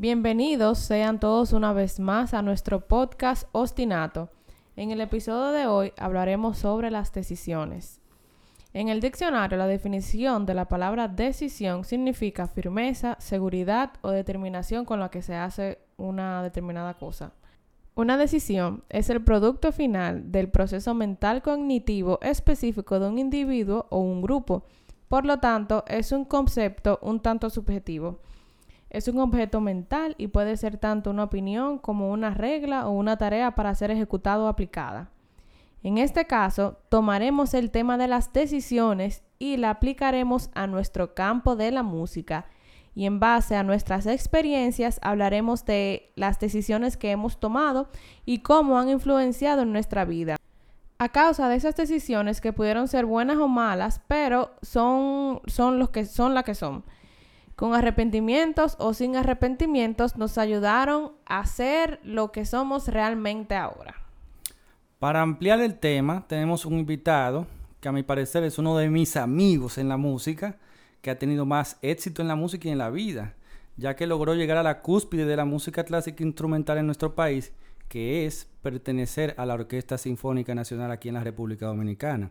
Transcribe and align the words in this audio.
Bienvenidos 0.00 0.78
sean 0.78 1.18
todos 1.18 1.52
una 1.52 1.72
vez 1.72 1.98
más 1.98 2.32
a 2.32 2.40
nuestro 2.40 2.86
podcast 2.86 3.48
Ostinato. 3.50 4.30
En 4.76 4.92
el 4.92 5.00
episodio 5.00 5.50
de 5.50 5.66
hoy 5.66 5.92
hablaremos 5.96 6.58
sobre 6.58 6.92
las 6.92 7.12
decisiones. 7.12 8.00
En 8.72 8.88
el 8.90 9.00
diccionario, 9.00 9.58
la 9.58 9.66
definición 9.66 10.46
de 10.46 10.54
la 10.54 10.68
palabra 10.68 11.08
decisión 11.08 11.82
significa 11.82 12.46
firmeza, 12.46 13.16
seguridad 13.18 13.90
o 14.02 14.10
determinación 14.10 14.84
con 14.84 15.00
la 15.00 15.10
que 15.10 15.20
se 15.20 15.34
hace 15.34 15.80
una 15.96 16.44
determinada 16.44 16.94
cosa. 16.94 17.32
Una 17.96 18.16
decisión 18.16 18.84
es 18.90 19.10
el 19.10 19.24
producto 19.24 19.72
final 19.72 20.30
del 20.30 20.48
proceso 20.48 20.94
mental 20.94 21.42
cognitivo 21.42 22.20
específico 22.22 23.00
de 23.00 23.08
un 23.08 23.18
individuo 23.18 23.86
o 23.90 23.98
un 23.98 24.22
grupo. 24.22 24.62
Por 25.08 25.26
lo 25.26 25.40
tanto, 25.40 25.82
es 25.88 26.12
un 26.12 26.24
concepto 26.24 27.00
un 27.02 27.18
tanto 27.18 27.50
subjetivo. 27.50 28.20
Es 28.90 29.06
un 29.08 29.18
objeto 29.18 29.60
mental 29.60 30.14
y 30.18 30.28
puede 30.28 30.56
ser 30.56 30.78
tanto 30.78 31.10
una 31.10 31.24
opinión 31.24 31.78
como 31.78 32.10
una 32.10 32.30
regla 32.30 32.88
o 32.88 32.92
una 32.92 33.18
tarea 33.18 33.54
para 33.54 33.74
ser 33.74 33.90
ejecutada 33.90 34.44
o 34.44 34.48
aplicada. 34.48 35.10
En 35.82 35.98
este 35.98 36.26
caso, 36.26 36.78
tomaremos 36.88 37.54
el 37.54 37.70
tema 37.70 37.98
de 37.98 38.08
las 38.08 38.32
decisiones 38.32 39.22
y 39.38 39.56
la 39.58 39.70
aplicaremos 39.70 40.50
a 40.54 40.66
nuestro 40.66 41.14
campo 41.14 41.54
de 41.54 41.70
la 41.70 41.82
música 41.82 42.46
y 42.94 43.06
en 43.06 43.20
base 43.20 43.54
a 43.54 43.62
nuestras 43.62 44.06
experiencias 44.06 44.98
hablaremos 45.02 45.64
de 45.64 46.10
las 46.16 46.40
decisiones 46.40 46.96
que 46.96 47.12
hemos 47.12 47.38
tomado 47.38 47.88
y 48.24 48.38
cómo 48.38 48.78
han 48.78 48.88
influenciado 48.88 49.62
en 49.62 49.72
nuestra 49.72 50.04
vida. 50.04 50.36
A 50.98 51.10
causa 51.10 51.48
de 51.48 51.54
esas 51.54 51.76
decisiones 51.76 52.40
que 52.40 52.52
pudieron 52.52 52.88
ser 52.88 53.06
buenas 53.06 53.36
o 53.36 53.46
malas, 53.46 54.00
pero 54.08 54.50
son, 54.62 55.42
son 55.46 55.78
los 55.78 55.90
que 55.90 56.06
son 56.06 56.34
las 56.34 56.42
que 56.42 56.56
son 56.56 56.82
con 57.58 57.74
arrepentimientos 57.74 58.76
o 58.78 58.94
sin 58.94 59.16
arrepentimientos, 59.16 60.16
nos 60.16 60.38
ayudaron 60.38 61.10
a 61.26 61.44
ser 61.44 61.98
lo 62.04 62.30
que 62.30 62.44
somos 62.44 62.86
realmente 62.86 63.56
ahora. 63.56 63.96
Para 65.00 65.22
ampliar 65.22 65.60
el 65.60 65.76
tema, 65.76 66.24
tenemos 66.28 66.64
un 66.64 66.74
invitado 66.74 67.48
que 67.80 67.88
a 67.88 67.92
mi 67.92 68.04
parecer 68.04 68.44
es 68.44 68.58
uno 68.58 68.76
de 68.76 68.88
mis 68.88 69.16
amigos 69.16 69.76
en 69.76 69.88
la 69.88 69.96
música, 69.96 70.56
que 71.02 71.10
ha 71.10 71.18
tenido 71.18 71.46
más 71.46 71.78
éxito 71.82 72.22
en 72.22 72.28
la 72.28 72.36
música 72.36 72.68
y 72.68 72.70
en 72.70 72.78
la 72.78 72.90
vida, 72.90 73.34
ya 73.76 73.96
que 73.96 74.06
logró 74.06 74.36
llegar 74.36 74.56
a 74.56 74.62
la 74.62 74.80
cúspide 74.80 75.26
de 75.26 75.36
la 75.36 75.44
música 75.44 75.82
clásica 75.82 76.22
instrumental 76.22 76.78
en 76.78 76.86
nuestro 76.86 77.16
país, 77.16 77.52
que 77.88 78.24
es 78.24 78.48
pertenecer 78.62 79.34
a 79.36 79.44
la 79.44 79.54
Orquesta 79.54 79.98
Sinfónica 79.98 80.54
Nacional 80.54 80.92
aquí 80.92 81.08
en 81.08 81.14
la 81.14 81.24
República 81.24 81.66
Dominicana, 81.66 82.30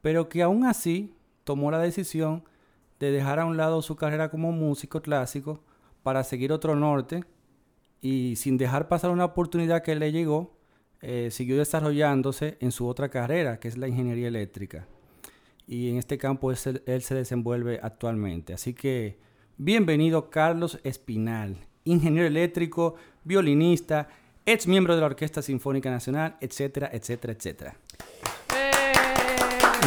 pero 0.00 0.28
que 0.28 0.44
aún 0.44 0.64
así 0.64 1.12
tomó 1.42 1.72
la 1.72 1.80
decisión 1.80 2.44
de 3.00 3.10
dejar 3.10 3.38
a 3.38 3.44
un 3.44 3.56
lado 3.56 3.82
su 3.82 3.96
carrera 3.96 4.30
como 4.30 4.52
músico 4.52 5.02
clásico 5.02 5.60
para 6.02 6.24
seguir 6.24 6.52
otro 6.52 6.76
norte 6.76 7.24
y 8.00 8.36
sin 8.36 8.56
dejar 8.56 8.88
pasar 8.88 9.10
una 9.10 9.24
oportunidad 9.24 9.82
que 9.82 9.94
le 9.94 10.12
llegó, 10.12 10.56
eh, 11.00 11.28
siguió 11.30 11.56
desarrollándose 11.56 12.56
en 12.60 12.72
su 12.72 12.86
otra 12.86 13.08
carrera, 13.08 13.58
que 13.58 13.68
es 13.68 13.76
la 13.76 13.88
ingeniería 13.88 14.28
eléctrica. 14.28 14.86
Y 15.66 15.90
en 15.90 15.96
este 15.96 16.18
campo 16.18 16.52
es 16.52 16.66
él 16.66 17.02
se 17.02 17.14
desenvuelve 17.14 17.80
actualmente. 17.82 18.52
Así 18.52 18.74
que 18.74 19.18
bienvenido 19.56 20.28
Carlos 20.30 20.78
Espinal, 20.84 21.56
ingeniero 21.84 22.26
eléctrico, 22.26 22.96
violinista, 23.24 24.08
ex 24.44 24.66
miembro 24.66 24.94
de 24.94 25.00
la 25.00 25.06
Orquesta 25.06 25.40
Sinfónica 25.40 25.90
Nacional, 25.90 26.36
etcétera, 26.40 26.90
etcétera, 26.92 27.32
etcétera. 27.32 27.76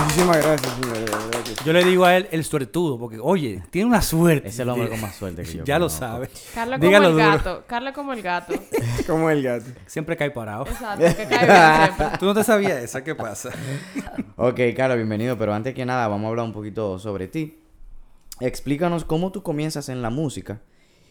Muchísimas 0.07 0.38
gracias, 0.38 0.73
señor. 0.73 1.66
Yo 1.66 1.73
le 1.73 1.84
digo 1.84 2.06
a 2.06 2.16
él 2.16 2.29
el 2.31 2.45
suertudo, 2.45 2.97
porque 2.97 3.19
oye, 3.22 3.62
tiene 3.72 3.88
una 3.90 4.01
suerte. 4.01 4.47
Es 4.47 4.57
el 4.59 4.69
hombre 4.69 4.88
con 4.88 5.01
más 5.01 5.16
suerte 5.19 5.44
que 5.44 5.51
yo. 5.57 5.63
ya 5.66 5.78
lo 5.79 5.88
conozco. 5.88 6.00
sabe. 6.00 6.29
Carla 6.56 6.78
como 6.78 6.88
Dígalo 6.88 7.07
el 7.09 7.13
duro. 7.13 7.25
gato. 7.25 7.63
Carla 7.68 7.91
como 7.94 8.13
el 8.13 8.22
gato. 8.22 8.53
Como 9.07 9.29
el 9.29 9.44
gato. 9.44 9.66
Siempre 9.85 10.16
cae 10.18 10.31
parado. 10.31 10.66
Exacto, 10.66 11.03
que 11.06 11.25
cae 11.28 11.45
bien 11.45 11.95
siempre. 11.95 12.18
Tú 12.19 12.25
no 12.25 12.34
te 12.34 12.44
sabías 12.44 12.81
esa, 12.84 13.03
¿qué 13.03 13.16
pasa? 13.16 13.51
Ok, 14.38 14.59
Carlos, 14.75 14.97
bienvenido. 14.97 15.38
Pero 15.38 15.53
antes 15.53 15.73
que 15.73 15.85
nada, 15.85 16.07
vamos 16.07 16.25
a 16.25 16.29
hablar 16.29 16.45
un 16.45 16.53
poquito 16.53 17.00
sobre 17.00 17.28
ti. 17.28 17.59
Explícanos 18.39 19.03
cómo 19.06 19.31
tú 19.34 19.44
comienzas 19.44 19.89
en 19.89 20.01
la 20.01 20.09
música 20.09 20.62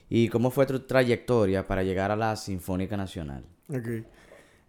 y 0.09 0.29
cómo 0.29 0.51
fue 0.51 0.65
tu 0.67 0.81
trayectoria 0.81 1.67
para 1.67 1.83
llegar 1.83 2.11
a 2.11 2.17
la 2.17 2.35
Sinfónica 2.37 2.97
Nacional. 2.97 3.45
Ok. 3.69 4.07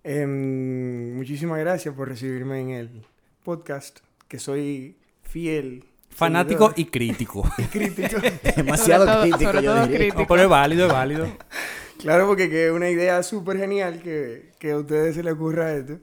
Em, 0.03 1.15
muchísimas 1.15 1.59
gracias 1.59 1.93
por 1.95 2.07
recibirme 2.09 2.59
en 2.61 2.69
el 2.71 3.05
podcast, 3.43 3.99
que 4.27 4.39
soy 4.39 4.95
fiel. 5.23 5.83
Fanático 6.09 6.73
y 6.75 6.83
seguidor 6.85 6.91
crítico. 6.91 7.51
y 7.57 7.63
crítico. 7.63 8.17
Demasiado 8.55 9.05
Sobre 9.05 9.13
todo- 9.15 9.21
crítico, 9.23 9.51
sobre 9.51 9.63
yo 9.63 9.71
todo 9.73 9.81
diría. 9.83 9.97
crítico. 9.97 10.21
No, 10.21 10.27
pero 10.27 10.41
es 10.43 10.49
válido, 10.49 10.87
es 10.87 10.93
válido. 10.93 11.27
claro, 11.99 12.27
porque 12.27 12.49
que 12.49 12.65
es 12.67 12.71
una 12.71 12.89
idea 12.89 13.21
súper 13.23 13.57
genial 13.57 14.01
que, 14.01 14.51
que 14.59 14.71
a 14.71 14.77
ustedes 14.77 15.15
se 15.15 15.23
les 15.23 15.33
ocurra 15.33 15.73
esto. 15.73 15.99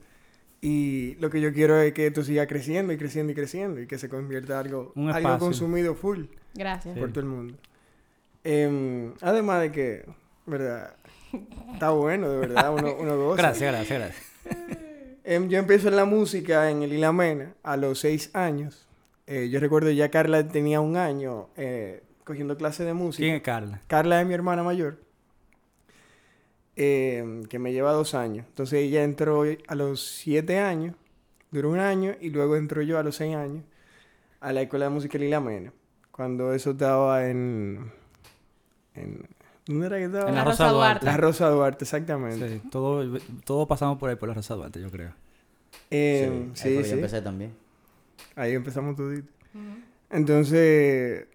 Y 0.61 1.17
lo 1.21 1.29
que 1.31 1.41
yo 1.43 1.53
quiero 1.53 1.79
es 1.81 1.93
que 1.93 2.07
esto 2.07 2.23
siga 2.25 2.47
creciendo 2.47 2.93
y 2.93 2.97
creciendo 2.97 3.33
y 3.33 3.35
creciendo 3.35 3.81
y 3.83 3.87
que 3.87 3.99
se 3.99 4.09
convierta 4.09 4.55
en 4.55 4.67
algo, 4.67 4.93
Un 4.95 5.11
algo 5.11 5.39
consumido 5.39 5.95
full 5.95 6.25
Gracias. 6.55 6.97
por 6.99 7.11
todo 7.11 7.21
el 7.21 7.27
mundo. 7.27 7.55
Em, 8.45 9.13
además 9.21 9.61
de 9.61 9.73
que, 9.73 10.05
¿verdad? 10.47 10.95
Está 11.73 11.91
bueno, 11.91 12.31
de 12.31 12.39
verdad, 12.39 12.73
uno, 12.73 12.95
uno 12.99 13.17
goza. 13.19 13.43
Gracias, 13.43 13.73
gracias, 13.73 13.99
gracias. 13.99 14.84
Em, 15.25 15.49
yo 15.49 15.59
empiezo 15.59 15.89
en 15.89 15.97
la 15.97 16.05
música 16.05 16.71
en 16.71 16.83
el 16.83 16.93
Ilamena 16.93 17.55
a 17.63 17.79
los 17.79 18.01
seis 18.01 18.31
años. 18.35 18.87
Eh, 19.27 19.49
yo 19.51 19.59
recuerdo 19.59 19.91
ya 19.91 20.11
Carla 20.11 20.47
tenía 20.47 20.83
un 20.83 20.99
año 20.99 21.49
eh, 21.57 22.03
cogiendo 22.25 22.59
clases 22.59 22.85
de 22.85 22.93
música. 22.93 23.25
¿Quién 23.25 23.37
es 23.37 23.43
Carla? 23.43 23.81
Carla 23.87 24.21
es 24.21 24.27
mi 24.27 24.35
hermana 24.35 24.63
mayor, 24.63 24.99
em, 26.77 27.45
que 27.45 27.59
me 27.59 27.73
lleva 27.73 27.93
dos 27.93 28.15
años. 28.15 28.45
Entonces 28.49 28.81
ella 28.81 29.03
entró 29.03 29.45
a 29.67 29.75
los 29.75 30.05
siete 30.05 30.59
años, 30.59 30.95
duró 31.51 31.71
un 31.71 31.79
año, 31.79 32.15
y 32.21 32.29
luego 32.29 32.57
entró 32.57 32.83
yo 32.83 32.99
a 32.99 33.03
los 33.03 33.17
seis 33.17 33.35
años 33.35 33.65
a 34.41 34.53
la 34.53 34.61
Escuela 34.61 34.87
de 34.87 34.91
Música 34.91 35.17
del 35.17 35.29
Ilamena. 35.29 35.73
Cuando 36.11 36.53
eso 36.53 36.73
estaba 36.73 37.27
en... 37.27 37.91
en 38.95 39.27
¿Dónde 39.67 39.87
era 39.87 39.97
que 39.99 40.05
estaba? 40.05 40.29
En 40.29 40.35
la 40.35 40.41
La 40.41 40.45
Rosa 40.45 40.65
Rosa 40.65 40.75
Duarte. 40.75 41.07
La 41.07 41.17
Rosa 41.17 41.49
Duarte, 41.49 41.85
exactamente. 41.85 42.49
Sí, 42.49 42.69
todo, 42.71 43.19
todo 43.45 43.67
pasamos 43.67 43.99
por 43.99 44.11
ahí, 44.11 44.17
por 44.17 44.29
la 44.29 44.35
Rosa 44.35 44.55
Duarte, 44.55 44.81
yo 44.81 44.91
creo. 44.91 45.13
Em, 45.91 46.33
ahí 46.33 46.51
sí, 46.55 46.69
que 46.77 46.85
sí. 46.85 46.91
yo 46.91 46.97
empecé 46.97 47.23
también. 47.23 47.55
Ahí 48.37 48.53
empezamos 48.53 48.97
todito. 48.97 49.33
Entonces, 50.11 51.27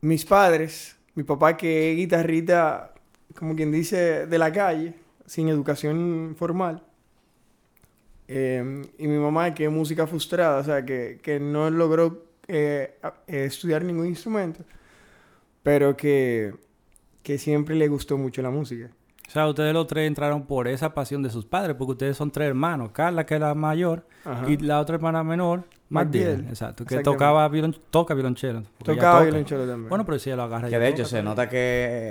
mis 0.00 0.24
padres, 0.24 0.96
mi 1.14 1.22
papá 1.22 1.56
que 1.56 1.92
es 1.92 1.96
guitarrita, 1.96 2.92
como 3.34 3.54
quien 3.56 3.72
dice, 3.72 4.26
de 4.26 4.38
la 4.38 4.52
calle, 4.52 4.94
sin 5.26 5.48
educación 5.48 6.34
formal, 6.38 6.82
eh, 8.28 8.82
y 8.98 9.06
mi 9.06 9.18
mamá 9.18 9.52
que 9.54 9.64
es 9.64 9.70
música 9.70 10.06
frustrada, 10.06 10.58
o 10.60 10.64
sea, 10.64 10.84
que, 10.84 11.20
que 11.22 11.40
no 11.40 11.70
logró 11.70 12.24
eh, 12.48 12.98
eh, 13.26 13.44
estudiar 13.44 13.84
ningún 13.84 14.06
instrumento, 14.06 14.64
pero 15.62 15.96
que, 15.96 16.54
que 17.22 17.38
siempre 17.38 17.74
le 17.76 17.88
gustó 17.88 18.18
mucho 18.18 18.42
la 18.42 18.50
música. 18.50 18.90
O 19.28 19.30
sea, 19.32 19.48
ustedes 19.48 19.72
los 19.72 19.86
tres 19.86 20.06
entraron 20.08 20.44
por 20.46 20.68
esa 20.68 20.92
pasión 20.92 21.22
de 21.22 21.30
sus 21.30 21.46
padres, 21.46 21.74
porque 21.78 21.92
ustedes 21.92 22.16
son 22.16 22.30
tres 22.30 22.48
hermanos. 22.48 22.90
Carla, 22.92 23.24
que 23.24 23.34
es 23.34 23.40
la 23.40 23.54
mayor, 23.54 24.04
Ajá. 24.24 24.44
y 24.50 24.58
la 24.58 24.78
otra 24.80 24.96
hermana 24.96 25.24
menor, 25.24 25.64
Magdiel. 25.88 26.28
Magdiel. 26.36 26.48
Exacto, 26.50 26.84
que 26.84 26.98
tocaba 26.98 27.48
violon, 27.48 27.74
toca 27.90 28.12
violonchelo. 28.12 28.62
Tocaba 28.84 29.20
toca. 29.20 29.24
violonchelo 29.24 29.66
también. 29.66 29.88
Bueno, 29.88 30.04
pero 30.04 30.18
si 30.18 30.28
ella 30.28 30.36
lo 30.36 30.42
agarra. 30.42 30.68
Que 30.68 30.78
de 30.78 30.88
hecho 30.88 31.04
se 31.06 31.16
también. 31.16 31.24
nota 31.24 31.48
que 31.48 31.56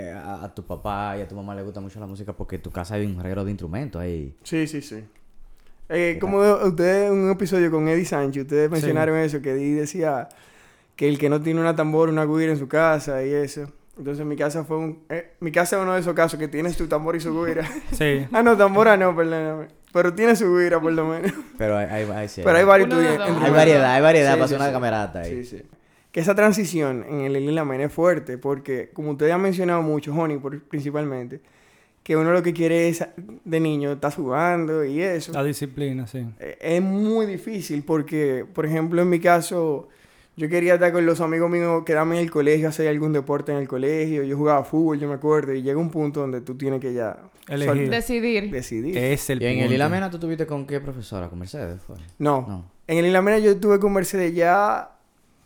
eh, 0.08 0.12
a, 0.12 0.44
a 0.44 0.54
tu 0.54 0.64
papá 0.64 1.16
y 1.16 1.20
a 1.20 1.28
tu 1.28 1.36
mamá 1.36 1.54
le 1.54 1.62
gusta 1.62 1.80
mucho 1.80 2.00
la 2.00 2.06
música 2.06 2.32
porque 2.32 2.56
en 2.56 2.62
tu 2.62 2.70
casa 2.72 2.94
hay 2.96 3.06
un 3.06 3.20
reguero 3.22 3.44
de 3.44 3.50
instrumentos 3.52 4.00
ahí. 4.02 4.34
Sí, 4.42 4.66
sí, 4.66 4.82
sí. 4.82 5.04
Eh, 5.88 6.18
como 6.20 6.42
de- 6.42 6.68
ustedes 6.68 7.10
en 7.12 7.18
un 7.18 7.30
episodio 7.30 7.70
con 7.70 7.86
Eddie 7.86 8.04
Sánchez, 8.04 8.42
ustedes 8.44 8.70
mencionaron 8.70 9.16
eso, 9.18 9.40
que 9.42 9.50
Eddie 9.52 9.74
decía 9.74 10.28
que 10.96 11.08
el 11.08 11.18
que 11.18 11.28
no 11.28 11.40
tiene 11.40 11.60
una 11.60 11.76
tambor, 11.76 12.08
una 12.08 12.24
guira 12.24 12.50
en 12.52 12.58
su 12.58 12.66
casa 12.66 13.24
y 13.24 13.30
eso. 13.32 13.70
Entonces 13.98 14.24
mi 14.24 14.36
casa 14.36 14.64
fue 14.64 14.78
un... 14.78 14.98
eh, 15.10 15.32
mi 15.40 15.52
casa 15.52 15.76
es 15.76 15.82
uno 15.82 15.92
de 15.94 16.00
esos 16.00 16.14
casos 16.14 16.38
que 16.38 16.48
tienes 16.48 16.76
tu 16.76 16.86
tambor 16.88 17.14
y 17.16 17.20
su 17.20 17.44
guira. 17.44 17.68
Sí. 17.92 18.26
ah, 18.32 18.42
no, 18.42 18.56
tambora 18.56 18.96
no, 18.96 19.14
perdóname. 19.14 19.68
Pero 19.92 20.14
tiene 20.14 20.34
su 20.34 20.56
guira 20.56 20.80
por 20.80 20.92
lo 20.92 21.06
menos. 21.06 21.32
Pero 21.58 21.76
hay, 21.76 21.86
hay, 21.86 22.10
hay- 22.10 22.28
sí, 22.28 22.40
Pero 22.42 22.56
hay 22.56 22.64
varios 22.64 22.90
hay 22.92 23.50
variedad, 23.50 23.94
hay 23.94 24.02
variedad 24.02 24.34
Sí, 24.36 24.40
hacer 24.42 24.56
una 24.56 24.66
sí. 24.68 24.72
camerata 24.72 25.20
ahí. 25.20 25.44
Sí, 25.44 25.58
sí. 25.58 25.62
Que 26.10 26.20
esa 26.20 26.34
transición 26.34 27.04
en 27.08 27.20
el 27.22 27.32
Lila 27.34 27.66
es 27.80 27.92
fuerte 27.92 28.38
porque, 28.38 28.90
como 28.92 29.12
ustedes 29.12 29.32
han 29.32 29.40
mencionado 29.42 29.82
mucho, 29.82 30.14
Honey 30.14 30.38
por- 30.38 30.60
principalmente, 30.62 31.40
que 32.02 32.16
uno 32.16 32.32
lo 32.32 32.42
que 32.42 32.52
quiere 32.52 32.88
es, 32.88 33.04
de 33.44 33.60
niño, 33.60 33.92
estás 33.92 34.14
jugando 34.16 34.84
y 34.84 35.00
eso. 35.02 35.32
La 35.32 35.44
disciplina, 35.44 36.06
sí. 36.06 36.26
Eh, 36.40 36.58
Es 36.60 36.82
muy 36.82 37.26
difícil 37.26 37.82
porque, 37.82 38.44
por 38.52 38.66
ejemplo, 38.66 39.00
en 39.02 39.08
mi 39.08 39.20
caso, 39.20 39.88
yo 40.36 40.48
quería 40.48 40.74
estar 40.74 40.92
con 40.92 41.04
los 41.04 41.20
amigos 41.20 41.50
míos, 41.50 41.82
quedarme 41.84 42.16
en 42.16 42.22
el 42.22 42.30
colegio, 42.30 42.68
hacer 42.68 42.88
algún 42.88 43.12
deporte 43.12 43.52
en 43.52 43.58
el 43.58 43.68
colegio. 43.68 44.22
Yo 44.22 44.36
jugaba 44.36 44.64
fútbol, 44.64 44.98
yo 44.98 45.08
me 45.08 45.14
acuerdo, 45.14 45.52
y 45.52 45.62
llega 45.62 45.78
un 45.78 45.90
punto 45.90 46.20
donde 46.20 46.40
tú 46.40 46.56
tienes 46.56 46.80
que 46.80 46.94
ya 46.94 47.18
Elegir. 47.48 47.90
Decidir. 47.90 48.50
decidir. 48.50 48.96
Es 48.96 49.28
el 49.30 49.42
¿Y 49.42 49.46
en 49.46 49.58
el. 49.60 49.72
Ilamena 49.72 50.10
tú 50.10 50.18
tuviste 50.18 50.46
con 50.46 50.66
qué 50.66 50.80
profesora? 50.80 51.28
¿Con 51.28 51.38
Mercedes? 51.40 51.80
Fue? 51.82 51.96
No. 52.18 52.46
No. 52.48 52.64
En 52.86 52.98
el 52.98 53.06
Ilamena 53.06 53.38
yo 53.38 53.50
estuve 53.50 53.78
con 53.78 53.92
Mercedes 53.92 54.34
ya 54.34 54.92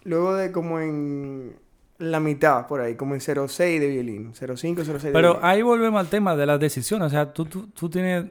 luego 0.04 0.34
de 0.34 0.52
como 0.52 0.78
en 0.78 1.56
la 1.98 2.20
mitad, 2.20 2.66
por 2.66 2.80
ahí, 2.80 2.94
como 2.94 3.14
en 3.14 3.20
06 3.20 3.80
de 3.80 3.88
violín. 3.88 4.32
05, 4.34 4.84
06 4.84 5.02
de 5.02 5.12
Pero 5.12 5.32
violín. 5.32 5.40
ahí 5.42 5.62
volvemos 5.62 5.98
al 5.98 6.08
tema 6.08 6.36
de 6.36 6.46
las 6.46 6.60
decisiones. 6.60 7.06
O 7.06 7.10
sea, 7.10 7.32
tú, 7.32 7.46
tú, 7.46 7.68
tú 7.68 7.88
tienes, 7.88 8.26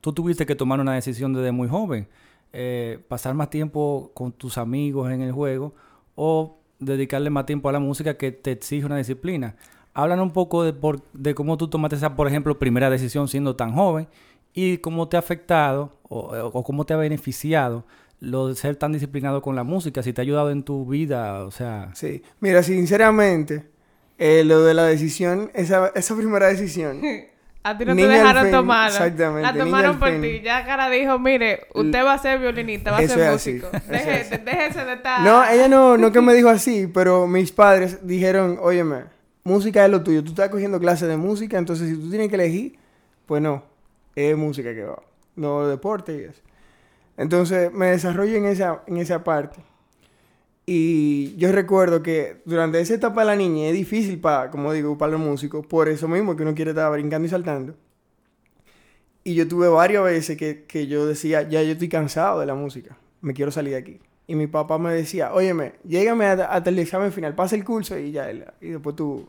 tú 0.00 0.12
tuviste 0.12 0.44
que 0.44 0.54
tomar 0.54 0.78
una 0.78 0.94
decisión 0.94 1.32
desde 1.32 1.50
muy 1.50 1.66
joven. 1.68 2.06
Eh, 2.52 2.98
pasar 3.08 3.34
más 3.34 3.50
tiempo 3.50 4.10
con 4.14 4.32
tus 4.32 4.58
amigos 4.58 5.10
en 5.10 5.22
el 5.22 5.32
juego 5.32 5.74
o 6.20 6.58
dedicarle 6.80 7.30
más 7.30 7.46
tiempo 7.46 7.68
a 7.68 7.72
la 7.72 7.78
música 7.78 8.16
que 8.16 8.32
te 8.32 8.50
exige 8.52 8.84
una 8.84 8.96
disciplina. 8.96 9.54
Hablan 9.94 10.18
un 10.20 10.32
poco 10.32 10.64
de, 10.64 10.72
por- 10.72 11.02
de 11.12 11.32
cómo 11.34 11.56
tú 11.56 11.68
tomaste 11.68 11.94
esa, 11.94 12.16
por 12.16 12.26
ejemplo, 12.26 12.58
primera 12.58 12.90
decisión 12.90 13.28
siendo 13.28 13.54
tan 13.54 13.72
joven 13.72 14.08
y 14.52 14.78
cómo 14.78 15.08
te 15.08 15.16
ha 15.16 15.20
afectado 15.20 15.92
o, 16.08 16.18
o 16.52 16.64
cómo 16.64 16.84
te 16.84 16.94
ha 16.94 16.96
beneficiado 16.96 17.84
lo 18.20 18.48
de 18.48 18.56
ser 18.56 18.74
tan 18.74 18.90
disciplinado 18.92 19.42
con 19.42 19.54
la 19.54 19.62
música, 19.62 20.02
si 20.02 20.12
te 20.12 20.20
ha 20.20 20.24
ayudado 20.24 20.50
en 20.50 20.64
tu 20.64 20.84
vida, 20.86 21.44
o 21.44 21.52
sea... 21.52 21.90
Sí. 21.94 22.22
Mira, 22.40 22.64
sinceramente, 22.64 23.70
eh, 24.18 24.42
lo 24.44 24.64
de 24.64 24.74
la 24.74 24.86
decisión, 24.86 25.52
esa, 25.54 25.92
esa 25.94 26.16
primera 26.16 26.48
decisión, 26.48 27.00
A 27.62 27.76
ti 27.76 27.84
no 27.84 27.94
Niña 27.94 28.08
te 28.08 28.14
dejaron 28.14 28.42
fin, 28.44 28.52
tomarla. 28.52 28.88
exactamente, 28.96 29.42
La 29.42 29.52
tomaron 29.64 29.98
por 29.98 30.20
ti. 30.20 30.40
Ya 30.42 30.64
cara 30.64 30.88
dijo, 30.88 31.18
mire, 31.18 31.66
usted 31.74 32.04
va 32.04 32.14
a 32.14 32.18
ser 32.18 32.38
violinista, 32.38 32.92
va 32.92 32.98
a 32.98 33.02
Eso 33.02 33.14
ser 33.14 33.32
músico. 33.32 33.68
así. 33.72 33.88
Déjese 33.90 34.84
de 34.84 34.92
estar... 34.94 35.20
No, 35.22 35.44
ella 35.44 35.68
no, 35.68 35.96
no 35.98 36.12
que 36.12 36.20
me 36.20 36.32
dijo 36.34 36.48
así, 36.48 36.86
pero 36.86 37.26
mis 37.26 37.52
padres 37.52 38.06
dijeron, 38.06 38.58
óyeme, 38.62 39.04
música 39.44 39.84
es 39.84 39.90
lo 39.90 40.02
tuyo. 40.02 40.22
Tú 40.22 40.30
estás 40.30 40.48
cogiendo 40.48 40.78
clases 40.78 41.08
de 41.08 41.16
música, 41.16 41.58
entonces 41.58 41.88
si 41.88 41.96
tú 41.96 42.08
tienes 42.08 42.28
que 42.28 42.36
elegir, 42.36 42.78
pues 43.26 43.42
no, 43.42 43.64
es 44.14 44.36
música 44.36 44.72
que 44.72 44.84
va, 44.84 45.02
no 45.36 45.66
deporte 45.66 46.14
y 46.16 46.20
eso. 46.30 46.40
Entonces 47.16 47.72
me 47.72 47.86
desarrollo 47.86 48.36
en 48.36 48.46
esa, 48.46 48.82
en 48.86 48.96
esa 48.98 49.24
parte. 49.24 49.60
Y 50.70 51.34
yo 51.36 51.50
recuerdo 51.50 52.02
que 52.02 52.42
durante 52.44 52.78
esa 52.78 52.92
etapa 52.92 53.22
de 53.22 53.26
la 53.28 53.36
niña 53.36 53.68
es 53.68 53.72
difícil 53.72 54.20
para, 54.20 54.50
como 54.50 54.70
digo, 54.74 54.98
para 54.98 55.12
los 55.12 55.20
músicos, 55.20 55.66
por 55.66 55.88
eso 55.88 56.08
mismo 56.08 56.36
que 56.36 56.42
uno 56.42 56.54
quiere 56.54 56.72
estar 56.72 56.92
brincando 56.92 57.24
y 57.24 57.30
saltando. 57.30 57.74
Y 59.24 59.34
yo 59.34 59.48
tuve 59.48 59.68
varias 59.68 60.04
veces 60.04 60.36
que, 60.36 60.64
que 60.64 60.86
yo 60.86 61.06
decía, 61.06 61.42
ya 61.48 61.62
yo 61.62 61.72
estoy 61.72 61.88
cansado 61.88 62.40
de 62.40 62.44
la 62.46 62.54
música, 62.54 62.98
me 63.22 63.32
quiero 63.32 63.50
salir 63.50 63.72
de 63.72 63.78
aquí. 63.78 64.00
Y 64.26 64.34
mi 64.34 64.46
papá 64.46 64.76
me 64.76 64.92
decía, 64.92 65.32
óyeme, 65.32 65.72
llégame 65.84 66.26
a- 66.26 66.32
hasta 66.52 66.68
el 66.68 66.78
examen 66.78 67.12
final, 67.12 67.34
pasa 67.34 67.56
el 67.56 67.64
curso 67.64 67.98
y 67.98 68.12
ya, 68.12 68.30
y 68.60 68.68
después 68.68 68.94
tú 68.94 69.26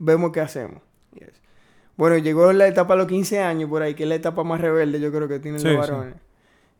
vemos 0.00 0.32
qué 0.32 0.40
hacemos. 0.40 0.82
Bueno, 1.96 2.18
llegó 2.18 2.52
la 2.52 2.66
etapa 2.66 2.94
de 2.94 2.98
los 2.98 3.06
15 3.06 3.38
años 3.38 3.70
por 3.70 3.80
ahí, 3.82 3.94
que 3.94 4.02
es 4.02 4.08
la 4.08 4.16
etapa 4.16 4.42
más 4.42 4.60
rebelde 4.60 4.98
yo 4.98 5.12
creo 5.12 5.28
que 5.28 5.38
tienen 5.38 5.60
Sí, 5.60 5.68
los 5.68 5.86
sí. 5.86 5.92
varones. 5.92 6.14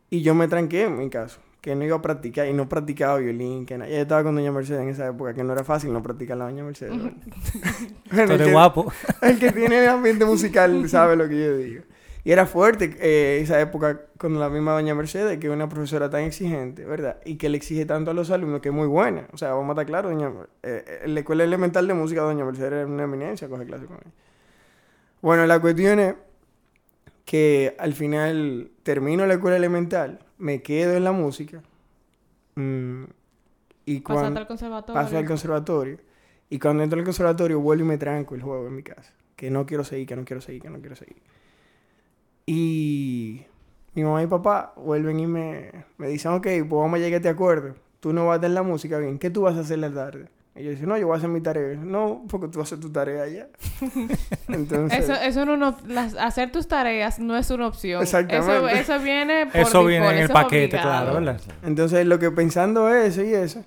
Y 0.09 0.21
yo 0.21 0.35
me 0.35 0.49
tranqué 0.49 0.83
en 0.83 0.97
mi 0.97 1.09
caso, 1.09 1.39
que 1.65 1.73
no 1.73 1.83
iba 1.83 1.95
a 1.95 2.01
practicar 2.03 2.47
y 2.47 2.53
no 2.53 2.69
practicaba 2.69 3.17
violín, 3.17 3.65
que 3.65 3.75
nada. 3.75 3.89
Ya 3.89 4.01
estaba 4.01 4.21
con 4.21 4.35
Doña 4.35 4.51
Mercedes 4.51 4.83
en 4.83 4.89
esa 4.89 5.07
época, 5.07 5.33
que 5.33 5.43
no 5.43 5.51
era 5.51 5.63
fácil 5.63 5.91
no 5.91 6.03
practicar 6.03 6.37
la 6.37 6.45
Doña 6.45 6.63
Mercedes. 6.63 6.93
el 8.11 8.37
que- 8.37 8.51
guapo. 8.51 8.93
el 9.23 9.39
que 9.39 9.51
tiene 9.51 9.87
ambiente 9.87 10.25
musical 10.25 10.87
sabe 10.87 11.15
lo 11.15 11.27
que 11.27 11.43
yo 11.43 11.57
digo. 11.57 11.83
Y 12.23 12.31
era 12.31 12.45
fuerte 12.45 12.95
eh, 12.99 13.39
esa 13.41 13.59
época 13.59 14.01
con 14.19 14.39
la 14.39 14.47
misma 14.47 14.73
doña 14.73 14.93
Mercedes, 14.93 15.39
que 15.39 15.47
es 15.47 15.53
una 15.53 15.67
profesora 15.67 16.07
tan 16.07 16.21
exigente, 16.21 16.85
¿verdad? 16.85 17.17
Y 17.25 17.37
que 17.37 17.49
le 17.49 17.57
exige 17.57 17.87
tanto 17.87 18.11
a 18.11 18.13
los 18.13 18.29
alumnos, 18.29 18.61
que 18.61 18.69
es 18.69 18.75
muy 18.75 18.87
buena. 18.87 19.27
O 19.33 19.37
sea, 19.37 19.53
vamos 19.55 19.69
a 19.69 19.71
estar 19.71 19.87
claros, 19.87 20.11
doña... 20.11 20.27
eh, 20.61 20.83
eh, 20.87 20.99
en 21.05 21.15
la 21.15 21.21
escuela 21.21 21.43
elemental 21.43 21.87
de 21.87 21.95
música, 21.95 22.21
doña 22.21 22.45
Mercedes 22.45 22.73
era 22.73 22.85
una 22.85 23.05
eminencia, 23.05 23.49
coge 23.49 23.65
clase 23.65 23.87
con 23.87 23.95
ella. 23.97 24.11
Bueno, 25.21 25.47
la 25.47 25.59
cuestión 25.59 25.97
es 25.99 26.13
que 27.25 27.75
al 27.79 27.93
final 27.93 28.69
termino 28.83 29.25
la 29.25 29.33
escuela 29.33 29.57
elemental, 29.57 30.19
me 30.37 30.61
quedo 30.61 30.93
en 30.93 31.03
la 31.03 31.11
música, 31.11 31.61
mm, 32.55 33.03
y 33.85 33.99
Pasaste 33.99 34.21
cuando... 34.21 34.39
al 34.39 34.47
conservatorio. 34.47 35.01
Paso 35.01 35.17
al 35.17 35.25
conservatorio. 35.25 35.97
Y 36.49 36.59
cuando 36.59 36.83
entro 36.83 36.99
al 36.99 37.05
conservatorio, 37.05 37.59
vuelvo 37.59 37.83
y 37.83 37.87
me 37.87 37.97
tranco 37.97 38.35
el 38.35 38.41
juego 38.41 38.67
en 38.67 38.75
mi 38.75 38.83
casa. 38.83 39.13
Que 39.35 39.49
no 39.49 39.65
quiero 39.65 39.83
seguir, 39.83 40.07
que 40.07 40.15
no 40.15 40.25
quiero 40.25 40.41
seguir, 40.41 40.61
que 40.61 40.69
no 40.69 40.79
quiero 40.79 40.95
seguir. 40.95 41.21
Y 42.45 43.43
mi 43.93 44.03
mamá 44.03 44.23
y 44.23 44.27
papá 44.27 44.73
vuelven 44.75 45.19
y 45.19 45.27
me, 45.27 45.71
me 45.97 46.07
dicen, 46.07 46.31
ok, 46.31 46.43
pues 46.43 46.69
vamos 46.69 46.95
a 46.95 46.97
llegar 46.97 47.13
a 47.13 47.17
este 47.17 47.29
acuerdo. 47.29 47.75
Tú 47.99 48.13
no 48.13 48.27
vas 48.27 48.35
a 48.35 48.37
hacer 48.39 48.51
la 48.51 48.63
música 48.63 48.97
bien. 48.99 49.19
¿Qué 49.19 49.29
tú 49.29 49.41
vas 49.41 49.55
a 49.55 49.61
hacer 49.61 49.79
la 49.79 49.91
tarde? 49.91 50.27
Y 50.57 50.63
yo 50.63 50.69
decía, 50.69 50.85
no, 50.87 50.97
yo 50.97 51.07
voy 51.07 51.15
a 51.15 51.17
hacer 51.17 51.29
mi 51.29 51.41
tarea. 51.41 51.75
No, 51.75 52.23
porque 52.29 52.47
tú 52.47 52.59
vas 52.59 52.71
a 52.71 52.75
hacer 52.75 52.79
tu 52.79 52.89
tarea 52.89 53.27
ya. 53.27 53.47
Entonces, 54.47 54.99
Eso, 54.99 55.13
eso 55.13 55.45
no, 55.45 55.57
no- 55.57 55.77
las- 55.87 56.15
hacer 56.15 56.51
tus 56.51 56.67
tareas 56.67 57.19
no 57.19 57.35
es 57.35 57.49
una 57.49 57.67
opción. 57.67 58.01
Exactamente. 58.01 58.53
Eso, 58.55 58.93
eso 58.93 58.99
viene 59.03 59.47
por 59.47 59.61
Eso 59.61 59.83
viene 59.85 60.09
en 60.11 60.17
el 60.19 60.29
paquete, 60.29 60.77
obligado. 60.77 61.11
claro, 61.11 61.13
¿verdad? 61.25 61.41
entonces 61.63 62.05
lo 62.05 62.19
que 62.19 62.31
pensando 62.31 62.87
eso 62.89 63.21
y 63.21 63.33
eso, 63.33 63.65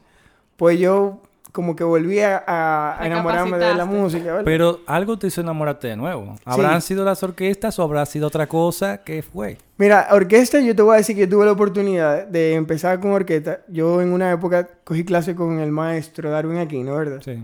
pues 0.56 0.79
yo 0.79 1.20
como 1.53 1.75
que 1.75 1.83
volví 1.85 2.21
a, 2.21 2.45
a 2.47 3.06
enamorarme 3.06 3.59
de 3.59 3.75
la 3.75 3.85
música, 3.85 4.25
¿verdad? 4.25 4.43
Pero 4.45 4.81
algo 4.87 5.19
te 5.19 5.27
hizo 5.29 5.41
enamorarte 5.41 5.89
de 5.89 5.97
nuevo. 5.97 6.37
¿Habrán 6.45 6.81
sido 6.83 7.05
las 7.05 7.23
orquestas 7.23 7.79
o 7.79 7.83
habrá 7.83 8.05
sido 8.06 8.27
otra 8.29 8.47
cosa? 8.47 8.99
¿Qué 8.99 9.23
fue? 9.23 9.59
Mira, 9.77 10.09
orquesta, 10.12 10.61
yo 10.61 10.75
te 10.77 10.83
voy 10.83 10.95
a 10.95 10.99
decir 10.99 11.17
que 11.17 11.27
tuve 11.27 11.47
la 11.47 11.53
oportunidad 11.53 12.27
de 12.27 12.55
empezar 12.55 13.00
con 13.00 13.12
orquesta. 13.12 13.61
Yo 13.69 14.00
en 14.03 14.12
una 14.12 14.31
época 14.33 14.69
cogí 14.85 15.05
clase 15.05 15.35
con 15.35 15.59
el 15.61 15.71
maestro 15.73 16.31
Darwin 16.31 16.59
Aquino, 16.59 16.95
¿verdad? 16.97 17.21
Sí. 17.25 17.43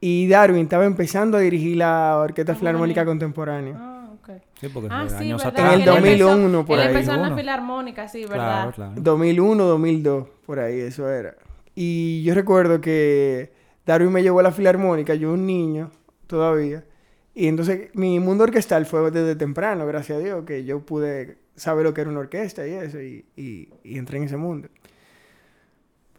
Y 0.00 0.28
Darwin 0.28 0.62
estaba 0.64 0.84
empezando 0.84 1.38
a 1.38 1.40
dirigir 1.40 1.76
la 1.78 2.18
Orquesta 2.18 2.52
Ah, 2.52 2.56
Filarmónica. 2.56 3.04
Contemporánea. 3.06 3.74
Ah, 3.78 4.08
ok. 4.12 4.30
Sí, 4.60 4.68
porque 4.68 4.88
Ah, 4.92 5.04
fue 5.08 5.18
sí, 5.18 5.24
años 5.24 5.44
atrás. 5.44 5.66
En 5.74 5.80
el 5.80 5.84
Que 5.84 5.90
él 5.90 5.96
empezó- 5.96 6.26
2001 6.28 6.66
por 6.66 6.78
él 6.78 6.82
ahí. 6.82 6.88
empezó 6.94 7.10
en 7.12 7.16
la 7.22 7.28
2001. 7.30 7.36
filarmónica, 7.40 8.08
sí, 8.08 8.20
¿verdad? 8.24 8.34
Claro, 8.36 8.72
claro. 8.72 8.92
2001, 8.96 9.64
2002, 9.64 10.26
por 10.44 10.58
ahí, 10.58 10.80
eso 10.80 11.08
era. 11.08 11.34
Y 11.74 12.22
yo 12.24 12.34
recuerdo 12.34 12.80
que 12.80 13.52
Darwin 13.86 14.12
me 14.12 14.22
llevó 14.22 14.40
a 14.40 14.42
la 14.44 14.52
Filarmónica, 14.52 15.14
yo 15.14 15.32
un 15.32 15.46
niño 15.46 15.90
todavía. 16.26 16.84
Y 17.34 17.48
entonces 17.48 17.90
mi 17.94 18.20
mundo 18.20 18.44
orquestal 18.44 18.86
fue 18.86 19.10
desde 19.10 19.36
temprano, 19.36 19.86
gracias 19.86 20.18
a 20.18 20.20
Dios, 20.22 20.44
que 20.44 20.64
yo 20.64 20.80
pude 20.86 21.38
saber 21.56 21.84
lo 21.84 21.94
que 21.94 22.02
era 22.02 22.10
una 22.10 22.20
orquesta 22.20 22.66
y 22.66 22.72
eso, 22.72 23.00
y, 23.00 23.24
y- 23.36 23.68
y 23.82 23.98
entré 23.98 24.18
en 24.18 24.24
ese 24.24 24.36
mundo. 24.36 24.68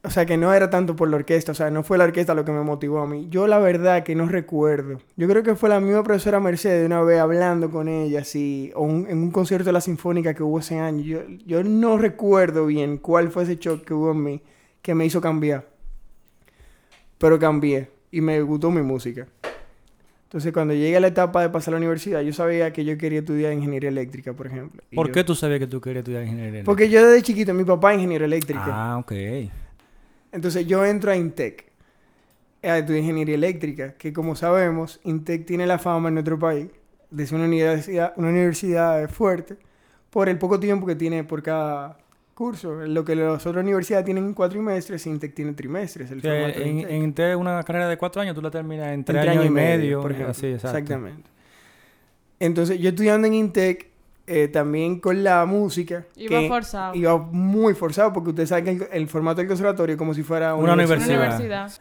O 0.04 0.10
sea, 0.12 0.28
que 0.28 0.38
no 0.38 0.54
era 0.54 0.70
tanto 0.70 0.96
por 0.96 1.10
la 1.10 1.16
orquesta, 1.16 1.52
o 1.52 1.56
sea, 1.56 1.72
no 1.72 1.82
fue 1.82 1.98
la 1.98 2.04
orquesta 2.04 2.36
lo 2.36 2.46
que 2.46 2.52
me 2.52 2.62
motivó 2.62 3.00
a 3.00 3.08
mí. 3.08 3.26
Yo 3.30 3.48
la 3.48 3.58
verdad 3.58 4.04
que 4.04 4.14
no 4.14 4.28
recuerdo. 4.28 5.00
Yo 5.16 5.28
creo 5.28 5.42
que 5.42 5.56
fue 5.56 5.68
la 5.68 5.80
misma 5.80 6.04
profesora 6.04 6.40
Mercedes 6.40 6.86
una 6.86 7.02
vez 7.02 7.20
hablando 7.20 7.72
con 7.72 7.88
ella, 7.88 8.20
así, 8.22 8.72
o 8.76 8.86
en 8.88 9.18
un 9.18 9.32
concierto 9.32 9.66
de 9.66 9.74
la 9.74 9.82
Sinfónica 9.82 10.36
que 10.36 10.44
hubo 10.44 10.60
ese 10.60 10.78
año. 10.78 11.02
Yo, 11.04 11.22
yo 11.48 11.64
no 11.64 11.98
recuerdo 11.98 12.68
bien 12.68 12.98
cuál 13.00 13.32
fue 13.32 13.44
ese 13.44 13.56
shock 13.56 13.84
que 13.84 13.96
hubo 13.96 14.12
en 14.12 14.24
mí 14.24 14.42
que 14.86 14.94
me 14.94 15.04
hizo 15.04 15.20
cambiar. 15.20 15.66
Pero 17.18 17.40
cambié 17.40 17.90
y 18.12 18.22
me 18.22 18.40
gustó 18.44 18.70
mi 18.70 18.84
música. 18.84 19.26
Entonces, 20.26 20.54
cuando 20.54 20.76
llegué 20.76 20.96
a 20.98 21.00
la 21.00 21.08
etapa 21.08 21.42
de 21.42 21.50
pasar 21.50 21.74
a 21.74 21.78
la 21.78 21.80
universidad, 21.80 22.22
yo 22.22 22.32
sabía 22.34 22.72
que 22.72 22.86
yo 22.86 22.96
quería 22.96 23.20
estudiar 23.20 23.52
ingeniería 23.54 23.90
eléctrica, 23.90 24.34
por 24.34 24.46
ejemplo. 24.46 24.84
Y 24.92 24.96
¿Por 24.96 25.08
yo- 25.08 25.14
qué 25.14 25.24
tú 25.24 25.34
sabías 25.34 25.60
que 25.60 25.66
tú 25.66 25.82
querías 25.82 26.02
estudiar 26.04 26.22
ingeniería? 26.24 26.64
Porque 26.64 26.88
yo 26.88 27.04
desde 27.04 27.24
chiquito, 27.24 27.52
mi 27.56 27.64
papá 27.64 27.94
es 27.94 27.98
ingeniero 27.98 28.26
eléctrico. 28.26 28.62
Ah, 28.64 28.98
ok. 29.00 29.12
Entonces 30.32 30.68
yo 30.68 30.86
entro 30.86 31.12
a 31.12 31.16
Intec, 31.16 31.66
a 32.62 32.78
estudiar 32.78 33.02
ingeniería 33.02 33.34
eléctrica, 33.36 33.94
que 33.94 34.14
como 34.14 34.36
sabemos, 34.36 35.00
Intec 35.04 35.48
tiene 35.48 35.66
la 35.66 35.80
fama 35.80 36.10
en 36.10 36.14
nuestro 36.16 36.38
país 36.38 36.68
de 37.10 37.26
ser 37.26 37.38
una 37.38 37.46
universidad, 37.48 38.14
una 38.18 38.30
universidad 38.30 39.10
fuerte 39.10 39.58
por 40.12 40.30
el 40.30 40.38
poco 40.38 40.60
tiempo 40.60 40.86
que 40.86 40.96
tiene 40.96 41.24
por 41.24 41.42
cada 41.42 41.98
curso. 42.36 42.74
Lo 42.86 43.04
que 43.04 43.16
las 43.16 43.44
otras 43.46 43.64
universidades 43.64 44.06
tienen 44.06 44.34
cuatrimestres, 44.34 45.08
Intec 45.08 45.34
tiene 45.34 45.54
trimestres. 45.54 46.12
El 46.12 46.24
en, 46.24 46.78
Intec. 46.78 46.92
en 46.92 47.04
Intec 47.04 47.38
una 47.40 47.64
carrera 47.64 47.88
de 47.88 47.98
cuatro 47.98 48.22
años 48.22 48.36
tú 48.36 48.42
la 48.42 48.52
terminas 48.52 48.90
en 48.94 49.04
tres 49.04 49.22
años 49.24 49.38
año 49.38 49.46
y 49.46 49.50
medio. 49.50 50.02
por 50.02 50.12
ejemplo. 50.12 50.32
así, 50.32 50.48
exacto. 50.48 50.78
Exactamente. 50.78 51.30
Entonces 52.40 52.80
yo 52.80 52.90
estudiando 52.90 53.28
en 53.28 53.34
Intec, 53.34 53.88
eh, 54.28 54.48
también 54.50 55.00
con 55.00 55.24
la 55.24 55.46
música. 55.46 56.06
Iba 56.16 56.40
que 56.42 56.48
forzado. 56.48 56.96
Iba 56.96 57.18
muy 57.18 57.74
forzado 57.74 58.12
porque 58.12 58.32
usted 58.32 58.46
sabe 58.46 58.64
que 58.64 58.70
el, 58.72 58.88
el 58.92 59.08
formato 59.08 59.38
del 59.38 59.48
conservatorio 59.48 59.94
es 59.94 59.98
como 59.98 60.14
si 60.14 60.24
fuera 60.24 60.54
Una 60.56 60.64
Una 60.66 60.74
universidad. 60.74 61.18
universidad. 61.20 61.72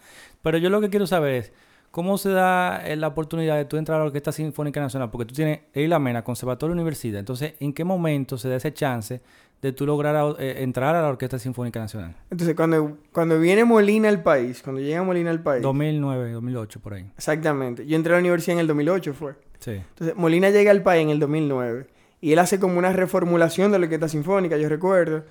Pero 0.43 0.59
yo 0.59 0.71
lo 0.71 0.81
que 0.81 0.91
quiero 0.91 1.07
saber 1.07 1.33
es, 1.35 1.53
¿cómo 1.91 2.19
se 2.19 2.29
da 2.31 2.87
eh, 2.87 2.97
la 2.97 3.09
oportunidad 3.09 3.57
de 3.57 3.65
tú 3.65 3.77
entrar 3.79 3.97
a 3.97 4.01
la 4.01 4.07
Orquesta 4.07 4.31
Sinfónica 4.31 4.79
Nacional? 4.81 5.11
Porque 5.11 5.25
tú 5.25 5.35
tienes 5.35 5.61
la 5.75 5.99
Mena, 5.99 6.23
Conservatorio 6.23 6.75
Universidad. 6.75 7.19
Entonces, 7.19 7.55
¿en 7.61 7.73
qué 7.73 7.83
momento 7.83 8.37
se 8.37 8.49
da 8.51 8.57
ese 8.57 8.75
chance 8.75 9.23
de 9.65 9.73
tú 9.73 9.87
lograr 9.87 10.37
eh, 10.39 10.57
entrar 10.63 10.95
a 10.95 11.01
la 11.03 11.09
Orquesta 11.09 11.39
Sinfónica 11.39 11.81
Nacional? 11.81 12.15
Entonces, 12.31 12.55
cuando, 12.55 12.99
cuando 13.13 13.41
viene 13.41 13.65
Molina 13.65 14.09
al 14.11 14.23
país, 14.23 14.61
cuando 14.63 14.81
llega 14.83 15.03
Molina 15.03 15.31
al 15.31 15.43
país, 15.43 15.63
2009, 15.63 16.33
2008, 16.33 16.81
por 16.81 16.95
ahí. 16.95 17.07
exactamente. 17.17 17.87
Yo 17.87 17.97
entré 17.97 18.13
a 18.13 18.17
la 18.17 18.21
universidad 18.21 18.57
en 18.57 18.61
el 18.61 18.67
2008, 18.67 19.15
fue. 19.15 19.33
Sí. 19.59 19.71
Entonces, 19.73 20.15
Molina 20.17 20.51
llega 20.51 20.71
al 20.71 20.83
país 20.83 21.03
en 21.03 21.11
el 21.11 21.19
2009 21.19 21.87
y 22.21 22.33
él 22.33 22.39
hace 22.39 22.61
como 22.61 22.79
una 22.79 22.93
reformulación 22.93 23.73
de 23.73 23.79
la 23.79 23.85
orquesta 23.85 24.09
sinfónica, 24.09 24.57
yo 24.59 24.69
recuerdo. 24.69 25.25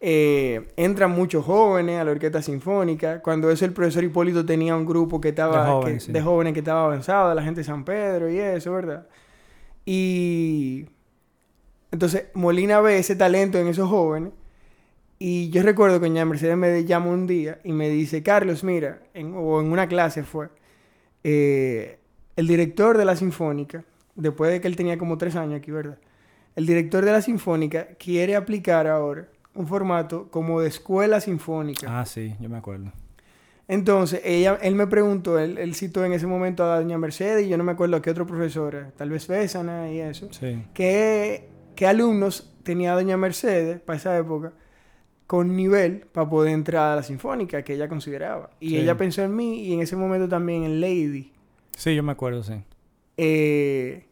Eh, 0.00 0.68
entran 0.76 1.10
muchos 1.12 1.44
jóvenes 1.44 1.98
a 2.00 2.04
la 2.04 2.10
orquesta 2.10 2.42
sinfónica. 2.42 3.22
Cuando 3.22 3.50
eso 3.50 3.64
el 3.64 3.72
profesor 3.72 4.04
Hipólito 4.04 4.44
tenía 4.44 4.76
un 4.76 4.84
grupo 4.84 5.20
que 5.20 5.28
estaba, 5.30 5.64
De 5.64 5.70
jóvenes, 5.72 5.94
que- 5.94 6.06
sí. 6.06 6.12
de 6.12 6.20
jóvenes 6.22 6.52
que 6.52 6.58
estaba 6.58 6.84
avanzado, 6.84 7.32
la 7.34 7.42
gente 7.42 7.60
de 7.60 7.64
San 7.64 7.84
Pedro 7.84 8.28
y 8.28 8.38
eso, 8.38 8.72
¿verdad? 8.72 9.06
Y 9.86 10.86
entonces 11.96 12.24
Molina 12.34 12.78
ve 12.82 12.98
ese 12.98 13.16
talento 13.16 13.58
en 13.58 13.68
esos 13.68 13.88
jóvenes. 13.88 14.32
Y 15.18 15.48
yo 15.48 15.62
recuerdo 15.62 15.98
que 15.98 16.08
doña 16.08 16.26
Mercedes 16.26 16.54
me 16.54 16.84
llama 16.84 17.06
un 17.06 17.26
día 17.26 17.58
y 17.64 17.72
me 17.72 17.88
dice, 17.88 18.22
Carlos, 18.22 18.62
mira, 18.62 19.00
en, 19.14 19.32
o 19.34 19.62
en 19.62 19.72
una 19.72 19.88
clase 19.88 20.22
fue, 20.22 20.50
eh, 21.24 21.98
el 22.36 22.46
director 22.46 22.98
de 22.98 23.06
la 23.06 23.16
Sinfónica, 23.16 23.82
después 24.14 24.50
de 24.50 24.60
que 24.60 24.68
él 24.68 24.76
tenía 24.76 24.98
como 24.98 25.16
tres 25.16 25.36
años 25.36 25.54
aquí, 25.54 25.70
¿verdad? 25.70 25.96
El 26.54 26.66
director 26.66 27.02
de 27.02 27.12
la 27.12 27.22
Sinfónica 27.22 27.86
quiere 27.98 28.36
aplicar 28.36 28.86
ahora 28.86 29.26
un 29.54 29.66
formato 29.66 30.30
como 30.30 30.60
de 30.60 30.68
escuela 30.68 31.18
sinfónica. 31.22 31.98
Ah, 31.98 32.04
sí, 32.04 32.36
yo 32.38 32.50
me 32.50 32.58
acuerdo. 32.58 32.92
Entonces, 33.68 34.20
ella, 34.22 34.58
él 34.60 34.74
me 34.74 34.86
preguntó, 34.86 35.38
él, 35.38 35.56
él 35.56 35.74
citó 35.74 36.04
en 36.04 36.12
ese 36.12 36.26
momento 36.26 36.62
a 36.62 36.78
doña 36.78 36.98
Mercedes 36.98 37.46
y 37.46 37.48
yo 37.48 37.56
no 37.56 37.64
me 37.64 37.72
acuerdo 37.72 37.96
a 37.96 38.02
qué 38.02 38.10
otro 38.10 38.26
profesor, 38.26 38.92
tal 38.98 39.08
vez 39.08 39.26
Bésana 39.26 39.90
y 39.90 40.00
eso. 40.00 40.28
Sí. 40.30 40.62
¿Qué, 40.74 41.55
qué 41.76 41.86
alumnos 41.86 42.52
tenía 42.64 42.92
doña 42.94 43.16
Mercedes 43.16 43.80
para 43.80 43.96
esa 43.98 44.18
época 44.18 44.52
con 45.28 45.54
nivel 45.56 46.06
para 46.12 46.28
poder 46.28 46.52
entrar 46.52 46.92
a 46.92 46.96
la 46.96 47.02
sinfónica 47.04 47.62
que 47.62 47.74
ella 47.74 47.88
consideraba? 47.88 48.50
Y 48.58 48.70
Sí. 48.70 48.76
ella 48.78 48.96
pensó 48.96 49.22
en 49.22 49.36
mí 49.36 49.60
y 49.64 49.74
en 49.74 49.80
ese 49.80 49.94
momento 49.94 50.28
también 50.28 50.64
en 50.64 50.80
Lady. 50.80 51.32
Sí, 51.76 51.94
yo 51.94 52.02
me 52.02 52.12
acuerdo, 52.12 52.42
sí. 52.42 52.54
Eh, 53.16 54.04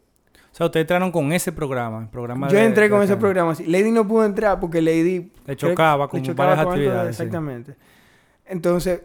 O 0.52 0.56
sea, 0.56 0.66
ustedes 0.66 0.84
entraron 0.84 1.10
con 1.10 1.32
ese 1.32 1.50
programa, 1.50 2.00
el 2.02 2.08
programa 2.08 2.48
yo 2.48 2.58
de- 2.58 2.64
entré 2.64 2.84
de 2.84 2.90
con 2.90 3.02
ese 3.02 3.16
programa. 3.16 3.54
sí. 3.56 3.64
Lady 3.66 3.90
no 3.90 4.06
pudo 4.06 4.24
entrar 4.24 4.60
porque 4.60 4.80
Lady... 4.80 5.32
Le 5.46 5.56
chocaba 5.56 6.04
le 6.04 6.10
con 6.10 6.22
chocaba 6.22 6.50
varias 6.50 6.64
con 6.64 6.74
actividades. 6.74 7.16
sí. 7.16 7.22
Exactamente. 7.22 7.74
Entonces, 8.46 9.00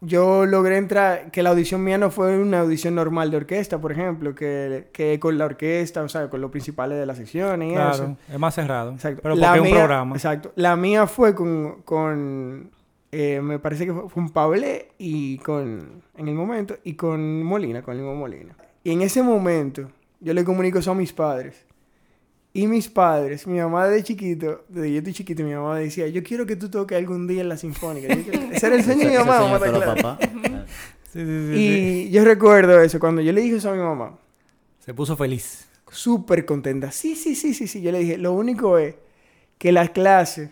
yo 0.00 0.46
logré 0.46 0.76
entrar, 0.76 1.30
que 1.32 1.42
la 1.42 1.50
audición 1.50 1.82
mía 1.82 1.98
no 1.98 2.10
fue 2.10 2.38
una 2.38 2.60
audición 2.60 2.94
normal 2.94 3.30
de 3.30 3.38
orquesta, 3.38 3.80
por 3.80 3.90
ejemplo, 3.92 4.34
que, 4.34 4.88
que 4.92 5.18
con 5.18 5.36
la 5.38 5.44
orquesta, 5.46 6.02
o 6.02 6.08
sea, 6.08 6.30
con 6.30 6.40
los 6.40 6.50
principales 6.50 6.98
de 6.98 7.06
la 7.06 7.14
sección 7.14 7.62
y 7.62 7.72
eso. 7.74 7.74
Claro, 7.74 8.16
es 8.32 8.38
más 8.38 8.54
cerrado. 8.54 8.92
Exacto. 8.92 9.20
Pero 9.22 9.34
La 9.34 9.48
porque 9.48 9.58
es 9.58 9.62
un 9.62 9.68
mía- 9.72 9.78
programa. 9.84 10.14
Exacto. 10.14 10.52
La 10.54 10.76
mía 10.76 11.06
fue 11.06 11.34
con, 11.34 11.82
con 11.82 12.70
eh, 13.10 13.40
me 13.42 13.58
parece 13.58 13.86
que 13.86 13.92
fue, 13.92 14.08
fue 14.08 14.22
un 14.22 14.30
Pablé 14.30 14.92
y 14.98 15.38
con, 15.38 16.02
en 16.16 16.28
el 16.28 16.34
momento, 16.34 16.76
y 16.84 16.94
con 16.94 17.42
Molina, 17.42 17.82
con 17.82 17.96
Limo 17.96 18.14
Molina. 18.14 18.54
Y 18.84 18.92
en 18.92 19.02
ese 19.02 19.22
momento, 19.22 19.88
yo 20.20 20.32
le 20.32 20.44
comunico 20.44 20.78
eso 20.78 20.92
a 20.92 20.94
mis 20.94 21.12
padres. 21.12 21.64
Y 22.58 22.66
mis 22.66 22.88
padres, 22.88 23.46
mi 23.46 23.58
mamá 23.58 23.86
de 23.88 24.02
chiquito, 24.02 24.64
desde 24.68 24.90
yo 24.92 24.98
estoy 24.98 25.12
chiquito, 25.12 25.42
mi 25.44 25.54
mamá 25.54 25.78
decía, 25.78 26.08
yo 26.08 26.22
quiero 26.22 26.44
que 26.46 26.56
tú 26.56 26.68
toques 26.68 26.98
algún 26.98 27.26
día 27.26 27.40
en 27.42 27.48
la 27.48 27.56
sinfónica. 27.56 28.08
Quiero- 28.08 28.50
Ese 28.52 28.66
era 28.66 28.74
el 28.76 28.82
sueño 28.82 29.04
de 29.04 29.10
mi 29.10 29.16
mamá, 29.18 29.38
sueño 29.38 29.52
mamá, 29.52 29.64
de 29.66 29.70
todos 29.72 29.84
los 29.84 29.94
claro. 29.94 30.18
papás. 30.18 30.28
Sí, 31.12 31.20
sí, 31.20 31.24
sí, 31.24 31.56
sí. 31.56 32.04
Y 32.08 32.10
yo 32.10 32.22
recuerdo 32.24 32.80
eso, 32.82 33.00
cuando 33.00 33.22
yo 33.22 33.32
le 33.32 33.40
dije 33.40 33.56
eso 33.56 33.70
a 33.70 33.72
mi 33.74 33.78
mamá, 33.82 34.18
Se 34.80 34.92
puso 34.92 35.16
feliz. 35.16 35.66
súper 35.90 36.44
contenta. 36.44 36.90
Sí, 36.92 37.16
sí, 37.16 37.34
sí, 37.34 37.54
sí, 37.54 37.66
sí. 37.66 37.80
Yo 37.80 37.90
le 37.92 38.00
dije, 38.00 38.18
lo 38.18 38.32
único 38.34 38.76
es 38.76 38.94
que 39.56 39.72
las 39.72 39.88
clases, 39.90 40.50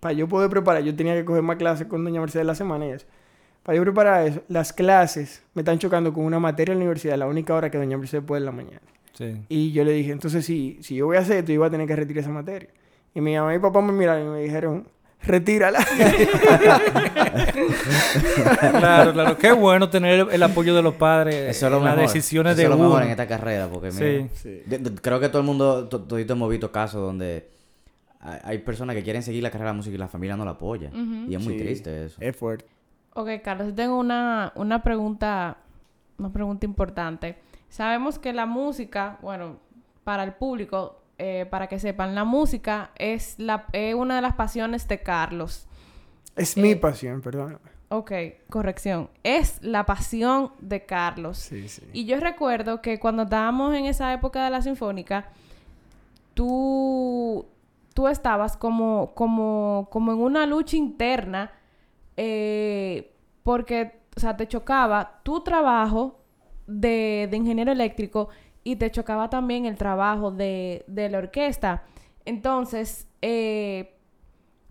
para 0.00 0.12
yo 0.12 0.28
poder 0.28 0.50
preparar, 0.50 0.82
yo 0.82 0.94
tenía 0.94 1.14
que 1.14 1.24
coger 1.24 1.42
más 1.42 1.56
clases 1.56 1.86
con 1.86 2.04
doña 2.04 2.20
Mercedes 2.20 2.44
la 2.46 2.54
semana 2.54 2.86
y 2.86 2.90
eso. 2.90 3.06
Para 3.62 3.76
yo 3.76 3.82
preparar 3.82 4.26
eso, 4.26 4.42
las 4.48 4.72
clases 4.74 5.42
me 5.54 5.62
están 5.62 5.78
chocando 5.78 6.12
con 6.12 6.24
una 6.24 6.38
materia 6.38 6.72
en 6.74 6.80
la 6.80 6.84
universidad, 6.84 7.16
la 7.16 7.26
única 7.26 7.54
hora 7.54 7.70
que 7.70 7.78
doña 7.78 7.96
Mercedes 7.96 8.24
puede 8.26 8.40
en 8.40 8.44
la 8.46 8.52
mañana. 8.52 8.82
Sí. 9.14 9.42
Y 9.48 9.72
yo 9.72 9.84
le 9.84 9.92
dije, 9.92 10.12
entonces 10.12 10.44
si, 10.44 10.78
si 10.82 10.96
yo 10.96 11.06
voy 11.06 11.16
a 11.16 11.20
hacer 11.20 11.38
esto, 11.38 11.52
yo 11.52 11.60
voy 11.60 11.68
a 11.68 11.70
tener 11.70 11.86
que 11.86 11.96
retirar 11.96 12.20
esa 12.22 12.30
materia. 12.30 12.68
Y 13.14 13.20
mi 13.20 13.34
mamá 13.36 13.54
y 13.54 13.58
mi 13.58 13.62
papá 13.62 13.80
me 13.80 13.92
miraron 13.92 14.26
y 14.26 14.30
me 14.30 14.40
dijeron, 14.42 14.86
retírala. 15.22 15.78
Claro, 18.70 19.12
claro. 19.12 19.38
Qué 19.38 19.52
bueno 19.52 19.88
tener 19.90 20.26
el, 20.30 20.42
apoyo 20.42 20.74
de 20.74 20.82
los 20.82 20.94
padres 20.94 21.56
Eso 21.56 21.66
es 21.66 21.72
lo 21.72 21.78
en 21.78 21.84
las 21.84 21.96
decisiones 21.96 22.52
Eso 22.52 22.58
de 22.58 22.62
es 22.64 22.70
lo 22.70 22.76
uno. 22.76 22.84
mejor 22.88 23.02
en 23.04 23.10
esta 23.10 23.26
carrera, 23.26 23.68
porque 23.68 23.90
mira, 23.90 24.28
Sí. 24.34 24.62
de- 24.66 24.78
de- 24.78 24.94
creo 25.00 25.20
que 25.20 25.28
todo 25.28 25.40
el 25.40 25.46
mundo, 25.46 25.88
to- 25.88 26.02
todito 26.02 26.32
hemos 26.34 26.50
visto 26.50 26.70
casos 26.72 27.00
donde 27.00 27.48
hay, 28.20 28.38
hay 28.44 28.58
personas 28.58 28.96
que 28.96 29.02
quieren 29.02 29.22
seguir 29.22 29.42
la 29.42 29.50
carrera 29.50 29.70
de 29.70 29.74
la 29.74 29.76
música 29.76 29.94
y 29.94 29.98
la 29.98 30.08
familia 30.08 30.36
no 30.36 30.44
la 30.44 30.52
apoya. 30.52 30.90
Y 31.28 31.34
es 31.34 31.42
muy 31.44 31.54
Sí. 31.54 31.60
triste 31.64 32.04
eso. 32.06 32.16
Es 32.20 32.36
fuerte. 32.36 32.66
Ok, 33.14 33.28
Carlos, 33.42 33.74
tengo 33.74 33.98
una, 33.98 34.52
una 34.56 34.82
pregunta, 34.82 35.56
una 36.18 36.32
pregunta 36.32 36.66
importante. 36.66 37.36
Sabemos 37.74 38.20
que 38.20 38.32
la 38.32 38.46
música, 38.46 39.18
bueno, 39.20 39.56
para 40.04 40.22
el 40.22 40.34
público, 40.34 41.02
eh, 41.18 41.44
para 41.50 41.66
que 41.66 41.80
sepan, 41.80 42.14
la 42.14 42.22
música 42.22 42.92
es, 42.94 43.36
la, 43.36 43.66
es 43.72 43.96
una 43.96 44.14
de 44.14 44.22
las 44.22 44.34
pasiones 44.34 44.86
de 44.86 45.02
Carlos. 45.02 45.66
Es 46.36 46.56
Eh, 46.56 46.60
mi 46.62 46.76
pasión, 46.76 47.20
perdón. 47.20 47.58
Ok, 47.88 48.12
corrección. 48.48 49.10
Es 49.24 49.60
la 49.60 49.84
pasión 49.86 50.52
de 50.60 50.86
Carlos. 50.86 51.36
Sí, 51.38 51.68
sí. 51.68 51.82
Y 51.92 52.04
yo 52.04 52.20
recuerdo 52.20 52.80
que 52.80 53.00
cuando 53.00 53.24
estábamos 53.24 53.74
en 53.74 53.86
esa 53.86 54.12
época 54.12 54.44
de 54.44 54.50
la 54.50 54.62
sinfónica, 54.62 55.30
tú, 56.34 57.44
tú 57.92 58.06
estabas 58.06 58.56
como, 58.56 59.14
como, 59.16 59.88
como 59.90 60.12
en 60.12 60.18
una 60.18 60.46
lucha 60.46 60.76
interna 60.76 61.50
eh, 62.16 63.12
porque, 63.42 64.00
o 64.16 64.20
sea, 64.20 64.36
te 64.36 64.46
chocaba 64.46 65.20
tu 65.24 65.42
trabajo 65.42 66.20
de, 66.66 67.28
de 67.30 67.36
ingeniero 67.36 67.72
eléctrico 67.72 68.28
y 68.62 68.76
te 68.76 68.90
chocaba 68.90 69.28
también 69.30 69.66
el 69.66 69.76
trabajo 69.76 70.30
de, 70.30 70.84
de 70.86 71.08
la 71.10 71.18
orquesta. 71.18 71.84
Entonces, 72.24 73.06
eh, 73.22 73.94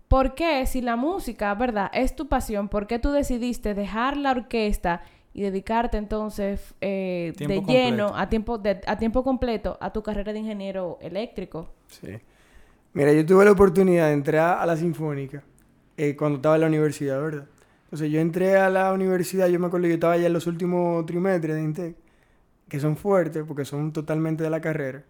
¿por 0.08 0.34
qué 0.34 0.66
si 0.66 0.80
la 0.80 0.96
música, 0.96 1.54
verdad, 1.54 1.90
es 1.94 2.16
tu 2.16 2.28
pasión, 2.28 2.68
por 2.68 2.86
qué 2.86 2.98
tú 2.98 3.10
decidiste 3.12 3.74
dejar 3.74 4.16
la 4.16 4.32
orquesta 4.32 5.02
y 5.32 5.42
dedicarte 5.42 5.96
entonces 5.96 6.74
eh, 6.80 7.32
de 7.36 7.46
lleno, 7.46 7.62
completo. 7.64 8.16
a 8.16 8.28
tiempo, 8.28 8.58
de- 8.58 8.80
a 8.86 8.98
tiempo 8.98 9.22
completo, 9.24 9.76
a 9.80 9.92
tu 9.92 10.02
carrera 10.02 10.32
de 10.32 10.38
ingeniero 10.40 10.98
eléctrico? 11.00 11.68
Sí. 11.88 12.18
Mira, 12.92 13.12
yo 13.12 13.26
tuve 13.26 13.44
la 13.44 13.50
oportunidad 13.52 14.06
de 14.08 14.12
entrar 14.14 14.58
a 14.58 14.66
la 14.66 14.76
Sinfónica 14.76 15.42
eh, 15.96 16.14
cuando 16.16 16.36
estaba 16.36 16.54
en 16.56 16.60
la 16.60 16.66
universidad, 16.68 17.20
¿verdad? 17.20 17.46
Entonces 17.94 18.10
yo 18.10 18.18
entré 18.18 18.56
a 18.56 18.70
la 18.70 18.92
universidad, 18.92 19.46
yo 19.46 19.60
me 19.60 19.68
acuerdo 19.68 19.86
yo 19.86 19.94
estaba 19.94 20.16
ya 20.16 20.26
en 20.26 20.32
los 20.32 20.48
últimos 20.48 21.06
trimestres 21.06 21.54
de 21.54 21.62
INTEC, 21.62 21.96
que 22.68 22.80
son 22.80 22.96
fuertes 22.96 23.44
porque 23.46 23.64
son 23.64 23.92
totalmente 23.92 24.42
de 24.42 24.50
la 24.50 24.60
carrera. 24.60 25.04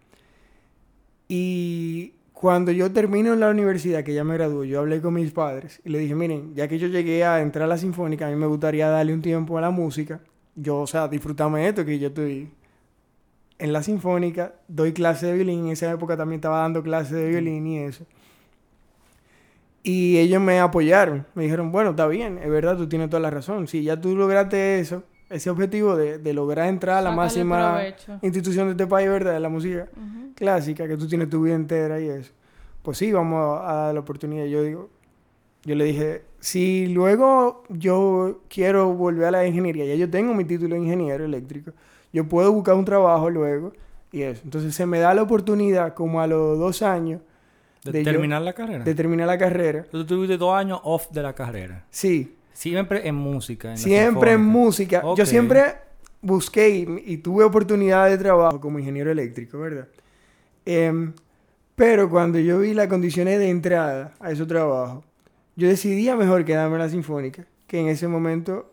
Y 1.27 2.13
cuando 2.31 2.71
yo 2.71 2.91
termino 2.91 3.33
en 3.33 3.39
la 3.39 3.49
universidad, 3.49 4.03
que 4.03 4.13
ya 4.13 4.23
me 4.23 4.35
gradué, 4.35 4.67
yo 4.67 4.81
hablé 4.81 5.01
con 5.01 5.15
mis 5.15 5.31
padres 5.31 5.81
y 5.83 5.89
le 5.89 5.97
dije, 5.97 6.13
miren, 6.13 6.53
ya 6.53 6.67
que 6.67 6.77
yo 6.77 6.87
llegué 6.87 7.25
a 7.25 7.41
entrar 7.41 7.63
a 7.63 7.67
la 7.69 7.79
Sinfónica, 7.79 8.27
a 8.27 8.29
mí 8.29 8.35
me 8.35 8.45
gustaría 8.45 8.87
darle 8.87 9.15
un 9.15 9.23
tiempo 9.23 9.57
a 9.57 9.61
la 9.61 9.71
música. 9.71 10.21
Yo, 10.53 10.81
o 10.81 10.85
sea, 10.85 11.07
disfrutame 11.07 11.67
esto, 11.67 11.83
que 11.85 11.97
yo 11.97 12.09
estoy 12.09 12.51
en 13.57 13.73
la 13.73 13.81
sinfónica, 13.81 14.53
doy 14.67 14.93
clase 14.93 15.25
de 15.25 15.33
violín, 15.33 15.65
en 15.65 15.71
esa 15.71 15.91
época 15.91 16.15
también 16.15 16.37
estaba 16.37 16.59
dando 16.59 16.83
clases 16.83 17.13
de 17.13 17.29
violín 17.29 17.65
y 17.65 17.79
eso. 17.79 18.05
Y 19.87 20.17
ellos 20.17 20.41
me 20.41 20.59
apoyaron, 20.59 21.27
me 21.35 21.43
dijeron, 21.43 21.71
bueno, 21.71 21.91
está 21.91 22.07
bien, 22.07 22.39
es 22.39 22.49
verdad, 22.49 22.75
tú 22.75 22.89
tienes 22.89 23.07
toda 23.07 23.19
la 23.19 23.29
razón. 23.29 23.67
Si 23.67 23.83
ya 23.83 24.01
tú 24.01 24.15
lograste 24.15 24.79
eso, 24.79 25.03
ese 25.29 25.51
objetivo 25.51 25.95
de, 25.95 26.17
de 26.17 26.33
lograr 26.33 26.67
entrar 26.69 26.97
a 26.97 27.01
la 27.01 27.09
Sácale 27.11 27.21
máxima 27.21 27.73
provecho. 27.73 28.19
institución 28.23 28.65
de 28.65 28.71
este 28.71 28.87
país, 28.87 29.07
¿verdad? 29.07 29.33
De 29.33 29.39
la 29.39 29.49
música 29.49 29.87
clásica, 30.33 30.87
que 30.87 30.97
tú 30.97 31.07
tienes 31.07 31.29
tu 31.29 31.43
vida 31.43 31.53
entera 31.53 32.01
y 32.01 32.07
eso. 32.09 32.31
Pues 32.81 32.97
sí, 32.97 33.11
vamos 33.11 33.61
a, 33.61 33.69
a 33.69 33.85
dar 33.85 33.93
la 33.93 33.99
oportunidad. 33.99 34.45
Yo 34.45 34.63
digo, 34.63 34.89
yo 35.65 35.75
le 35.75 35.85
dije, 35.85 36.23
si 36.39 36.87
luego 36.87 37.63
yo 37.69 38.41
quiero 38.49 38.91
volver 38.91 39.25
a 39.27 39.31
la 39.31 39.45
ingeniería, 39.47 39.85
ya 39.85 39.93
yo 39.93 40.09
tengo 40.09 40.33
mi 40.33 40.45
título 40.45 40.73
de 40.73 40.81
ingeniero 40.81 41.25
eléctrico, 41.25 41.73
yo 42.11 42.27
puedo 42.27 42.51
buscar 42.51 42.73
un 42.73 42.85
trabajo 42.85 43.29
luego 43.29 43.71
y 44.11 44.23
eso. 44.23 44.41
Entonces 44.43 44.73
se 44.73 44.87
me 44.87 44.97
da 44.97 45.13
la 45.13 45.21
oportunidad, 45.21 45.93
como 45.93 46.21
a 46.21 46.27
los 46.27 46.57
dos 46.57 46.81
años, 46.81 47.21
De, 47.85 47.91
De 47.93 48.03
yo- 48.03 48.11
terminar 48.11 48.41
la 48.41 48.51
carrera. 48.53 48.83
de 48.83 48.93
terminar 48.95 49.27
la 49.27 49.37
carrera. 49.37 49.83
Tú 49.89 50.05
tuviste 50.05 50.37
dos 50.37 50.53
años 50.53 50.79
off 50.83 51.09
de 51.11 51.21
la 51.21 51.33
carrera. 51.33 51.85
Sí, 51.89 52.35
Siempre 52.51 53.07
en 53.07 53.15
música. 53.15 53.71
en 53.71 53.77
siempre 53.77 54.31
en 54.33 54.41
música. 54.43 55.01
Yo 55.15 55.25
siempre 55.25 55.75
busqué 56.21 56.69
y, 56.69 57.13
y 57.13 57.17
tuve 57.17 57.43
oportunidad 57.43 58.09
de 58.09 58.17
trabajo 58.17 58.59
como 58.59 58.79
ingeniero 58.79 59.11
eléctrico, 59.11 59.59
¿verdad? 59.59 59.87
Em, 60.65 61.13
pero 61.75 62.09
cuando 62.09 62.39
yo 62.39 62.59
vi 62.59 62.73
las 62.73 62.87
condiciones 62.87 63.37
de 63.39 63.49
entrada 63.49 64.13
a 64.19 64.31
ese 64.31 64.45
trabajo, 64.45 65.03
yo 65.55 65.67
decidía 65.67 66.15
mejor 66.15 66.43
quedarme 66.43 66.75
en 66.77 66.81
la 66.81 66.89
sinfónica, 66.89 67.45
que 67.67 67.79
en 67.79 67.87
ese 67.89 68.07
momento 68.07 68.71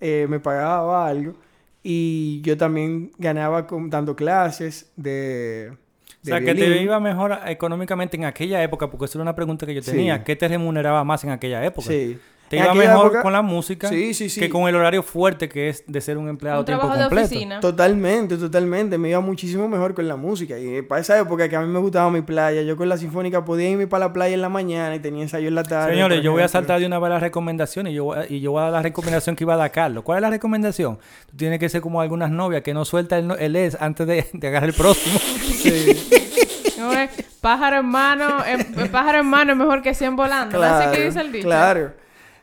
eh, 0.00 0.26
me 0.28 0.40
pagaba 0.40 1.06
algo 1.06 1.34
y 1.82 2.40
yo 2.42 2.56
también 2.56 3.10
ganaba 3.18 3.66
con, 3.66 3.90
dando 3.90 4.16
clases 4.16 4.90
de... 4.96 5.76
O 6.24 6.26
sea, 6.26 6.40
que 6.40 6.54
te 6.54 6.82
iba 6.82 6.98
mejor 7.00 7.38
económicamente 7.46 8.16
en 8.16 8.24
aquella 8.24 8.62
época, 8.62 8.90
porque 8.90 9.04
esa 9.04 9.18
era 9.18 9.22
una 9.22 9.34
pregunta 9.36 9.66
que 9.66 9.74
yo 9.74 9.82
Sí. 9.82 9.90
tenía. 9.90 10.24
¿Qué 10.24 10.36
te 10.36 10.48
remuneraba 10.48 11.04
más 11.04 11.22
en 11.24 11.30
aquella 11.30 11.62
época? 11.64 11.88
Sí. 11.88 12.18
Te 12.54 12.60
En 12.60 12.64
iba 12.64 12.74
mejor 12.74 13.06
época- 13.06 13.22
con 13.22 13.32
la 13.32 13.42
música 13.42 13.88
Sí, 13.88 14.14
sí, 14.14 14.28
sí. 14.28 14.40
que 14.40 14.48
con 14.50 14.68
el 14.68 14.74
horario 14.76 15.02
fuerte 15.02 15.48
que 15.48 15.68
es 15.68 15.84
de 15.86 16.00
ser 16.00 16.16
un 16.18 16.28
empleado 16.28 16.60
Un 16.60 16.66
tiempo 16.66 16.88
de 16.88 17.04
oficina. 17.06 17.60
Totalmente, 17.60 18.36
totalmente. 18.36 18.96
Me 18.98 19.10
iba 19.10 19.20
muchísimo 19.20 19.68
mejor 19.68 19.94
con 19.94 20.06
la 20.08 20.16
música. 20.16 20.58
Y 20.58 20.82
para 20.82 21.00
esa 21.00 21.18
época 21.18 21.48
que 21.48 21.56
a 21.56 21.60
mí 21.60 21.68
me 21.68 21.78
gustaba 21.78 22.10
mi 22.10 22.22
playa, 22.22 22.62
yo 22.62 22.76
con 22.76 22.88
la 22.88 22.96
sinfónica 22.96 23.44
podía 23.44 23.68
irme 23.70 23.86
para 23.86 24.06
la 24.06 24.12
playa 24.12 24.34
en 24.34 24.42
la 24.42 24.48
mañana 24.48 24.94
y 24.94 25.00
tenía 25.00 25.22
ensayo 25.22 25.48
en 25.48 25.54
la 25.54 25.62
tarde. 25.62 25.92
Señores, 25.92 26.22
yo 26.22 26.32
voy 26.32 26.42
a 26.42 26.48
saltar 26.48 26.80
de 26.80 26.86
una 26.86 26.98
vez 26.98 27.10
las 27.10 27.20
recomendaciones 27.22 27.92
y 27.92 27.96
yo, 27.96 28.04
voy 28.04 28.18
a- 28.18 28.26
y 28.28 28.40
yo 28.40 28.52
voy 28.52 28.60
a 28.60 28.64
dar 28.64 28.72
la 28.72 28.82
recomendación 28.82 29.36
que 29.36 29.44
iba 29.44 29.54
a 29.54 29.56
dar 29.56 29.70
Carlos. 29.70 30.04
¿Cuál 30.04 30.18
es 30.18 30.22
la 30.22 30.30
recomendación? 30.30 30.98
Tú 31.30 31.36
tienes 31.36 31.58
que 31.58 31.68
ser 31.68 31.80
como 31.80 32.00
algunas 32.00 32.30
novias 32.30 32.62
que 32.62 32.72
no 32.74 32.84
suelta 32.84 33.18
el, 33.18 33.30
el 33.38 33.56
es 33.56 33.76
antes 33.80 34.06
de, 34.06 34.26
de 34.32 34.48
agarrar 34.48 34.68
el 34.70 34.74
próximo. 34.74 35.18
Sí, 35.64 36.74
No 36.78 36.92
es 36.92 37.10
pájaro 37.40 37.78
en 37.80 37.86
mano, 37.86 38.44
em- 38.44 38.88
pájaro 38.90 39.20
en 39.20 39.26
mano 39.26 39.52
es 39.52 39.58
mejor 39.58 39.80
que 39.82 39.94
100 39.94 40.14
volando. 40.16 40.58
¿no? 40.58 40.64
Así 40.64 40.94
que 40.96 41.04
dice 41.06 41.20
el 41.20 41.32
dicho. 41.32 41.46
Claro. 41.46 41.92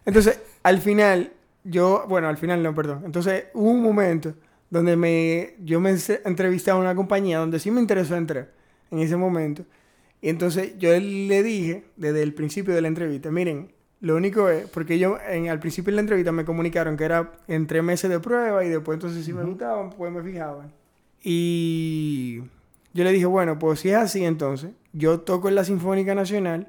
Entonces, 0.06 0.40
al 0.64 0.80
final, 0.80 1.32
yo, 1.64 2.06
bueno, 2.08 2.28
al 2.28 2.38
final 2.38 2.64
no, 2.64 2.74
perdón. 2.74 3.04
Entonces, 3.06 3.46
hubo 3.54 3.70
un 3.70 3.82
momento 3.82 4.34
donde 4.70 4.96
me, 4.96 5.56
yo 5.64 5.80
me 5.80 5.96
entrevisté 6.26 6.72
a 6.72 6.76
una 6.76 6.96
compañía 6.96 7.40
donde 7.40 7.60
sí 7.60 7.70
me 7.72 7.82
interesó 7.82 8.16
entrar 8.16 8.50
en 8.90 9.00
ese 9.00 9.18
momento. 9.18 9.64
Y 10.22 10.30
entonces 10.30 10.78
yo 10.78 10.92
le 10.92 11.44
dije 11.44 11.84
desde 11.98 12.22
el 12.24 12.34
principio 12.34 12.74
de 12.74 12.82
la 12.82 12.88
entrevista, 12.88 13.32
miren, 13.32 13.72
lo 14.00 14.16
único 14.16 14.50
es, 14.50 14.68
porque 14.70 14.98
yo 14.98 15.18
en, 15.28 15.50
al 15.50 15.60
principio 15.60 15.92
de 15.92 15.96
la 15.96 16.02
entrevista 16.02 16.32
me 16.32 16.46
comunicaron 16.46 16.96
que 16.96 17.04
era 17.04 17.32
en 17.48 17.68
tres 17.68 17.84
meses 17.84 18.10
de 18.10 18.20
prueba 18.20 18.64
y 18.64 18.70
después 18.70 18.96
entonces 18.96 19.26
si 19.26 19.34
me 19.34 19.44
gustaban, 19.44 19.92
pues 19.92 20.12
me 20.12 20.24
fijaban. 20.24 20.72
Y 21.24 22.40
yo 22.94 23.04
le 23.04 23.12
dije, 23.12 23.26
bueno, 23.26 23.60
pues 23.60 23.80
si 23.80 23.90
es 23.90 23.96
así 23.96 24.24
entonces, 24.26 24.72
yo 24.94 25.20
toco 25.20 25.50
en 25.50 25.56
la 25.56 25.64
Sinfónica 25.64 26.16
Nacional, 26.16 26.68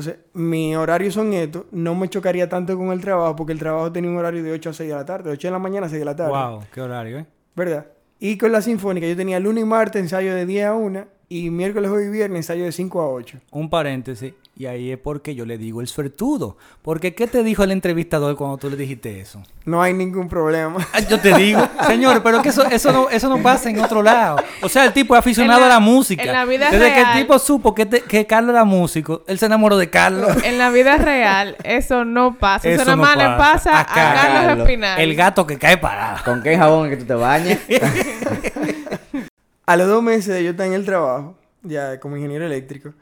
entonces 0.00 0.24
mi 0.32 0.74
horario 0.74 1.12
son 1.12 1.34
estos, 1.34 1.64
no 1.72 1.94
me 1.94 2.08
chocaría 2.08 2.48
tanto 2.48 2.76
con 2.76 2.90
el 2.90 3.00
trabajo, 3.00 3.36
porque 3.36 3.52
el 3.52 3.58
trabajo 3.58 3.92
tenía 3.92 4.10
un 4.10 4.16
horario 4.16 4.42
de 4.42 4.52
8 4.52 4.70
a 4.70 4.72
6 4.72 4.88
de 4.88 4.96
la 4.96 5.04
tarde, 5.04 5.24
de 5.24 5.34
8 5.34 5.48
de 5.48 5.52
la 5.52 5.58
mañana 5.58 5.86
a 5.86 5.90
6 5.90 5.98
de 5.98 6.04
la 6.04 6.16
tarde. 6.16 6.30
wow, 6.30 6.60
qué 6.72 6.80
horario, 6.80 7.18
¿eh? 7.18 7.26
¿Verdad? 7.54 7.86
Y 8.18 8.38
con 8.38 8.50
la 8.50 8.62
Sinfónica 8.62 9.06
yo 9.06 9.16
tenía 9.16 9.38
lunes 9.38 9.62
y 9.62 9.66
martes 9.66 10.00
ensayo 10.00 10.34
de 10.34 10.46
10 10.46 10.66
a 10.66 10.74
1 10.74 11.06
y 11.28 11.50
miércoles, 11.50 11.90
jueves 11.90 12.08
y 12.08 12.10
viernes 12.10 12.38
ensayo 12.38 12.64
de 12.64 12.72
5 12.72 13.00
a 13.00 13.08
8. 13.10 13.38
Un 13.50 13.68
paréntesis. 13.68 14.32
Y 14.60 14.66
ahí 14.66 14.92
es 14.92 14.98
porque 14.98 15.34
yo 15.34 15.46
le 15.46 15.56
digo 15.56 15.80
el 15.80 15.86
suertudo. 15.86 16.58
Porque 16.82 17.14
¿qué 17.14 17.26
te 17.26 17.42
dijo 17.42 17.64
el 17.64 17.70
entrevistador 17.70 18.36
cuando 18.36 18.58
tú 18.58 18.68
le 18.68 18.76
dijiste 18.76 19.18
eso? 19.18 19.42
No 19.64 19.80
hay 19.80 19.94
ningún 19.94 20.28
problema. 20.28 20.86
Ah, 20.92 21.00
Yo 21.00 21.18
te 21.18 21.32
digo, 21.34 21.66
señor, 21.86 22.22
pero 22.22 22.42
que 22.42 22.50
eso, 22.50 22.66
eso, 22.66 22.92
no, 22.92 23.08
eso 23.08 23.30
no 23.30 23.42
pasa 23.42 23.70
en 23.70 23.80
otro 23.80 24.02
lado. 24.02 24.36
O 24.60 24.68
sea, 24.68 24.84
el 24.84 24.92
tipo 24.92 25.14
es 25.14 25.20
aficionado 25.20 25.60
la- 25.60 25.66
a 25.66 25.68
la 25.70 25.80
música. 25.80 26.24
en 26.24 26.32
la 26.34 26.44
vida 26.44 26.70
Desde 26.70 26.88
que 26.92 26.94
real- 27.02 27.16
el 27.16 27.22
tipo 27.22 27.38
supo 27.38 27.74
que, 27.74 27.86
te- 27.86 28.02
que 28.02 28.26
Carlos 28.26 28.52
era 28.52 28.64
músico, 28.64 29.24
él 29.26 29.38
se 29.38 29.46
enamoró 29.46 29.78
de 29.78 29.88
Carlos. 29.88 30.30
En 30.44 30.58
la 30.58 30.68
vida 30.68 30.98
real, 30.98 31.56
eso 31.64 32.04
no 32.04 32.36
pasa. 32.36 32.68
Eso, 32.68 32.82
Eso 32.82 32.84
nada 32.84 32.96
no 32.96 33.02
más 33.02 33.16
le 33.16 33.24
pasa. 33.38 33.70
pasa 33.70 33.76
a, 33.78 33.80
A 33.80 33.86
Carlos. 33.86 34.44
Carlos 34.44 34.58
Espinal. 34.68 35.00
El 35.00 35.14
gato 35.16 35.46
que 35.46 35.56
cae 35.58 35.78
parado. 35.78 36.18
¿Con 36.22 36.42
qué 36.42 36.58
jabón 36.58 36.88
es 36.88 36.90
que 36.90 36.96
tú 36.98 37.06
te 37.06 37.14
bañas? 37.14 37.58
A 39.64 39.76
los 39.76 39.88
dos 39.88 40.02
meses 40.02 40.34
de 40.34 40.44
yo 40.44 40.50
estar 40.50 40.66
en 40.66 40.74
el 40.74 40.84
trabajo, 40.84 41.34
ya 41.62 41.98
como 42.00 42.16
ingeniero 42.16 42.44
eléctrico, 42.44 42.92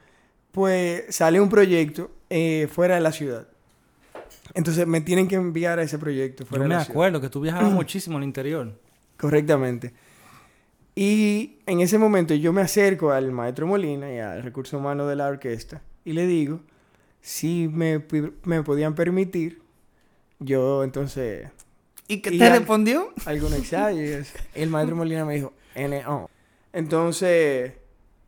pues 0.58 1.04
sale 1.14 1.40
un 1.40 1.48
proyecto 1.48 2.10
eh, 2.30 2.66
fuera 2.72 2.96
de 2.96 3.00
la 3.00 3.12
ciudad. 3.12 3.46
Entonces 4.54 4.88
me 4.88 5.00
tienen 5.00 5.28
que 5.28 5.36
enviar 5.36 5.78
a 5.78 5.82
ese 5.84 5.98
proyecto 5.98 6.44
fuera 6.44 6.58
Yo 6.58 6.62
de 6.64 6.68
me 6.70 6.74
la 6.74 6.80
ciudad. 6.80 6.90
acuerdo 6.96 7.20
que 7.20 7.28
tú 7.28 7.40
viajabas 7.42 7.70
muchísimo 7.80 8.18
al 8.18 8.24
interior. 8.24 8.72
Correctamente. 9.16 9.92
Y 10.96 11.58
en 11.66 11.78
ese 11.80 11.96
momento 11.96 12.34
yo 12.34 12.52
me 12.52 12.60
acerco 12.62 13.12
al 13.12 13.30
maestro 13.30 13.68
Molina 13.68 14.12
y 14.12 14.18
al 14.18 14.42
recurso 14.42 14.78
humano 14.78 15.06
de 15.06 15.14
la 15.14 15.28
orquesta 15.28 15.80
y 16.04 16.12
le 16.12 16.26
digo 16.26 16.58
si 17.20 17.68
me, 17.72 18.04
me 18.42 18.64
podían 18.64 18.96
permitir 18.96 19.62
yo 20.40 20.82
entonces 20.82 21.48
¿Y 22.08 22.20
qué 22.20 22.32
te 22.32 22.44
al- 22.44 22.58
respondió? 22.58 23.12
algún 23.26 23.54
ensayo. 23.54 24.02
y 24.02 24.08
eso. 24.08 24.36
El 24.56 24.70
maestro 24.70 24.96
Molina 24.96 25.24
me 25.24 25.34
dijo, 25.34 25.52
NO. 25.76 26.28
Entonces, 26.72 27.74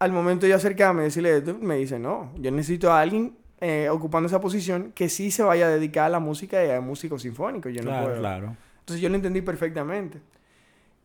al 0.00 0.12
momento 0.12 0.46
de 0.46 0.50
yo 0.50 0.56
acercarme 0.56 1.02
y 1.02 1.04
decirle 1.04 1.36
esto, 1.36 1.56
me 1.60 1.76
dice, 1.76 1.98
no, 1.98 2.32
yo 2.36 2.50
necesito 2.50 2.90
a 2.90 3.00
alguien 3.00 3.36
eh, 3.60 3.88
ocupando 3.90 4.26
esa 4.26 4.40
posición 4.40 4.90
que 4.94 5.08
sí 5.08 5.30
se 5.30 5.42
vaya 5.42 5.66
a 5.66 5.68
dedicar 5.68 6.06
a 6.06 6.08
la 6.08 6.18
música 6.20 6.64
y 6.64 6.70
a 6.70 6.80
músico 6.80 7.18
sinfónico. 7.18 7.68
Yo 7.68 7.82
no 7.82 7.90
Claro, 7.90 8.06
puedo. 8.06 8.18
claro. 8.18 8.56
Entonces 8.80 9.00
yo 9.02 9.08
lo 9.08 9.14
entendí 9.14 9.42
perfectamente. 9.42 10.18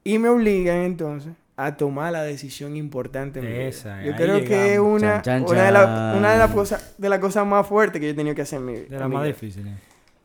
Y 0.03 0.17
me 0.17 0.29
obligan 0.29 0.77
entonces 0.77 1.33
a 1.57 1.75
tomar 1.77 2.11
la 2.13 2.23
decisión 2.23 2.75
importante. 2.75 3.67
Esa, 3.67 4.03
Yo 4.03 4.15
creo 4.15 4.43
que 4.43 4.73
es 4.73 4.79
una, 4.79 5.21
Chan, 5.21 5.45
chan, 5.45 5.53
una 5.55 5.65
de 5.65 5.71
las 5.71 5.85
chan. 5.85 6.17
una 6.17 6.31
de 6.33 6.37
las 6.37 6.51
cosas 6.51 6.95
de 6.97 7.09
las 7.09 7.19
cosas 7.19 7.45
más 7.45 7.67
fuertes 7.67 7.99
que 7.99 8.07
yo 8.07 8.11
he 8.13 8.15
tenido 8.15 8.35
que 8.35 8.41
hacer 8.43 8.59
en 8.59 8.65
mi 8.65 8.73
vida. 8.73 8.85
De 8.89 8.99
las 8.99 9.09
más 9.09 9.25
difíciles. 9.25 9.73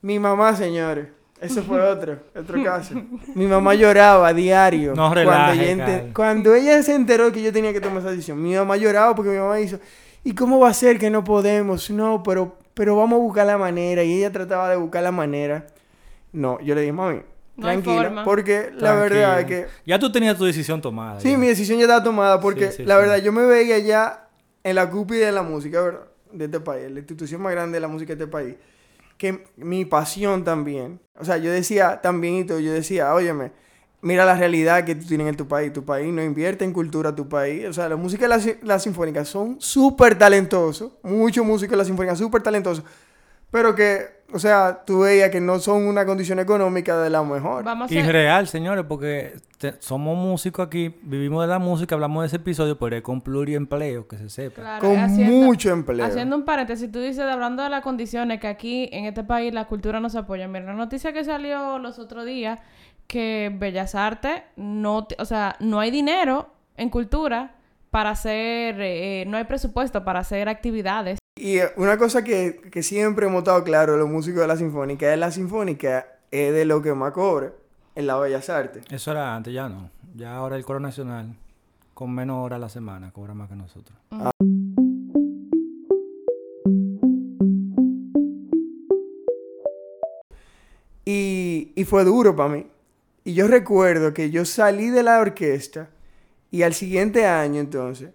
Mi 0.02 0.18
mamá, 0.18 0.54
señores. 0.54 1.06
Eso 1.40 1.62
fue 1.62 1.80
otro, 1.90 2.18
otro 2.38 2.62
caso. 2.62 2.94
Mi 3.34 3.46
mamá 3.46 3.74
lloraba 3.74 4.28
a 4.28 4.32
diario. 4.34 4.90
No 4.90 5.08
cuando, 5.08 5.14
relaje, 5.14 5.62
ella 5.64 5.72
ente- 5.72 5.84
Carlos. 5.96 6.12
cuando 6.14 6.54
ella 6.54 6.82
se 6.82 6.94
enteró 6.94 7.32
que 7.32 7.42
yo 7.42 7.52
tenía 7.52 7.72
que 7.72 7.80
tomar 7.80 7.98
esa 8.00 8.10
decisión. 8.10 8.42
Mi 8.42 8.54
mamá 8.54 8.76
lloraba 8.76 9.14
porque 9.14 9.30
mi 9.30 9.38
mamá 9.38 9.58
hizo, 9.60 9.78
¿y 10.22 10.34
cómo 10.34 10.58
va 10.60 10.68
a 10.68 10.74
ser 10.74 10.98
que 10.98 11.08
no 11.10 11.24
podemos? 11.24 11.90
No, 11.90 12.22
pero, 12.22 12.58
pero 12.74 12.96
vamos 12.96 13.16
a 13.18 13.22
buscar 13.22 13.46
la 13.46 13.56
manera. 13.58 14.02
Y 14.02 14.18
ella 14.18 14.30
trataba 14.30 14.68
de 14.70 14.76
buscar 14.76 15.02
la 15.02 15.12
manera. 15.12 15.66
No, 16.32 16.60
yo 16.60 16.74
le 16.74 16.82
dije, 16.82 16.92
mami, 16.92 17.22
No 17.56 17.62
tranquila. 17.66 18.02
forma. 18.04 18.24
porque 18.24 18.70
la 18.76 18.94
verdad 18.94 19.40
es 19.40 19.46
que... 19.46 19.66
Ya 19.86 19.98
tú 19.98 20.12
tenías 20.12 20.36
tu 20.36 20.44
decisión 20.44 20.80
tomada. 20.80 21.20
Sí, 21.20 21.32
ya. 21.32 21.38
mi 21.38 21.46
decisión 21.48 21.78
ya 21.78 21.84
estaba 21.84 22.04
tomada 22.04 22.38
porque 22.40 22.70
Sí, 22.70 22.78
sí, 22.78 22.84
la 22.84 22.96
sí. 22.96 23.00
verdad 23.00 23.16
yo 23.18 23.32
me 23.32 23.44
veía 23.46 23.78
ya 23.78 24.28
en 24.62 24.74
la 24.76 24.88
cúpula 24.90 25.20
de 25.20 25.32
la 25.32 25.42
música, 25.42 25.80
¿verdad? 25.80 26.00
De 26.32 26.44
este 26.44 26.60
país, 26.60 26.88
la 26.90 26.98
institución 27.00 27.40
más 27.42 27.50
grande 27.52 27.76
de 27.76 27.80
la 27.80 27.88
música 27.88 28.14
de 28.14 28.22
este 28.22 28.30
país. 28.30 28.54
Que 29.20 29.44
mi 29.56 29.84
pasión 29.84 30.44
también, 30.44 30.98
o 31.14 31.26
sea, 31.26 31.36
yo 31.36 31.52
decía 31.52 32.00
también 32.00 32.36
y 32.36 32.44
todo, 32.44 32.58
yo 32.58 32.72
decía, 32.72 33.12
óyeme, 33.12 33.52
mira 34.00 34.24
la 34.24 34.34
realidad 34.34 34.84
que 34.84 34.94
tú 34.94 35.06
tienes 35.06 35.26
en 35.26 35.36
tu 35.36 35.46
país, 35.46 35.74
tu 35.74 35.84
país 35.84 36.10
no 36.10 36.22
invierte 36.22 36.64
en 36.64 36.72
cultura, 36.72 37.14
tu 37.14 37.28
país, 37.28 37.66
o 37.66 37.72
sea, 37.74 37.86
la 37.90 37.96
música 37.96 38.26
de 38.26 38.28
la, 38.30 38.56
la 38.62 38.78
sinfónica 38.78 39.26
son 39.26 39.60
súper 39.60 40.18
talentosos, 40.18 40.92
muchos 41.02 41.44
músicos 41.44 41.72
de 41.72 41.76
la 41.76 41.84
sinfónica 41.84 42.16
súper 42.16 42.42
talentosos, 42.42 42.82
pero 43.50 43.74
que, 43.74 44.19
o 44.32 44.38
sea, 44.38 44.82
tú 44.86 45.00
veías 45.00 45.30
que 45.30 45.40
no 45.40 45.58
son 45.58 45.86
una 45.86 46.04
condición 46.06 46.38
económica 46.38 46.96
de 47.00 47.10
la 47.10 47.22
mejor. 47.22 47.64
Vamos 47.64 47.90
a 47.90 47.94
Y 47.94 48.02
real, 48.02 48.46
señores, 48.48 48.84
porque 48.88 49.34
te- 49.58 49.74
somos 49.80 50.16
músicos 50.16 50.66
aquí, 50.66 50.94
vivimos 51.02 51.42
de 51.42 51.48
la 51.48 51.58
música, 51.58 51.94
hablamos 51.94 52.22
de 52.22 52.26
ese 52.28 52.36
episodio, 52.36 52.78
pero 52.78 52.96
es 52.96 53.02
con 53.02 53.20
pluriempleo, 53.20 54.06
que 54.08 54.16
se 54.18 54.28
sepa. 54.30 54.60
Claro, 54.62 54.80
Con 54.88 54.96
haciendo- 54.98 55.46
mucho 55.46 55.70
empleo. 55.70 56.04
Haciendo 56.06 56.36
un 56.36 56.44
paréntesis, 56.44 56.90
tú 56.90 57.00
dices, 57.00 57.20
hablando 57.24 57.62
de 57.62 57.70
las 57.70 57.82
condiciones, 57.82 58.40
que 58.40 58.46
aquí 58.48 58.88
en 58.92 59.04
este 59.06 59.24
país 59.24 59.52
la 59.52 59.66
cultura 59.66 60.00
no 60.00 60.08
se 60.10 60.18
apoya. 60.18 60.48
Mira, 60.48 60.64
la 60.66 60.74
noticia 60.74 61.12
que 61.12 61.24
salió 61.24 61.78
los 61.78 61.98
otros 61.98 62.24
días, 62.26 62.60
que 63.06 63.50
Bellas 63.58 63.94
Artes, 63.94 64.42
no, 64.56 65.04
te- 65.06 65.16
o 65.18 65.24
sea, 65.24 65.56
no 65.60 65.80
hay 65.80 65.90
dinero 65.90 66.48
en 66.76 66.88
cultura 66.90 67.54
para 67.90 68.10
hacer, 68.10 68.76
eh, 68.80 69.24
no 69.26 69.36
hay 69.36 69.44
presupuesto 69.44 70.04
para 70.04 70.20
hacer 70.20 70.48
actividades. 70.48 71.18
Y 71.36 71.58
una 71.76 71.96
cosa 71.96 72.22
que, 72.22 72.60
que 72.70 72.82
siempre 72.82 73.26
hemos 73.26 73.38
estado 73.38 73.64
claro 73.64 73.96
los 73.96 74.08
músicos 74.08 74.40
de 74.40 74.46
la 74.46 74.56
sinfónica 74.56 75.12
es 75.12 75.18
la 75.18 75.30
sinfónica 75.30 76.06
es 76.30 76.52
de 76.52 76.64
lo 76.64 76.82
que 76.82 76.94
más 76.94 77.12
cobra 77.12 77.52
en 77.94 78.06
la 78.06 78.18
Bellas 78.18 78.48
Artes. 78.50 78.84
Eso 78.90 79.10
era 79.10 79.34
antes, 79.34 79.52
ya 79.52 79.68
no. 79.68 79.90
Ya 80.14 80.34
ahora 80.34 80.56
el 80.56 80.64
coro 80.64 80.80
nacional, 80.80 81.36
con 81.94 82.12
menos 82.14 82.44
horas 82.44 82.56
a 82.56 82.60
la 82.60 82.68
semana, 82.68 83.12
cobra 83.12 83.34
más 83.34 83.48
que 83.48 83.56
nosotros. 83.56 83.96
Y, 91.04 91.72
y 91.74 91.84
fue 91.84 92.04
duro 92.04 92.36
para 92.36 92.50
mí. 92.50 92.66
Y 93.24 93.34
yo 93.34 93.48
recuerdo 93.48 94.12
que 94.12 94.30
yo 94.30 94.44
salí 94.44 94.90
de 94.90 95.02
la 95.02 95.20
orquesta 95.20 95.88
y 96.50 96.62
al 96.62 96.74
siguiente 96.74 97.26
año 97.26 97.60
entonces, 97.60 98.10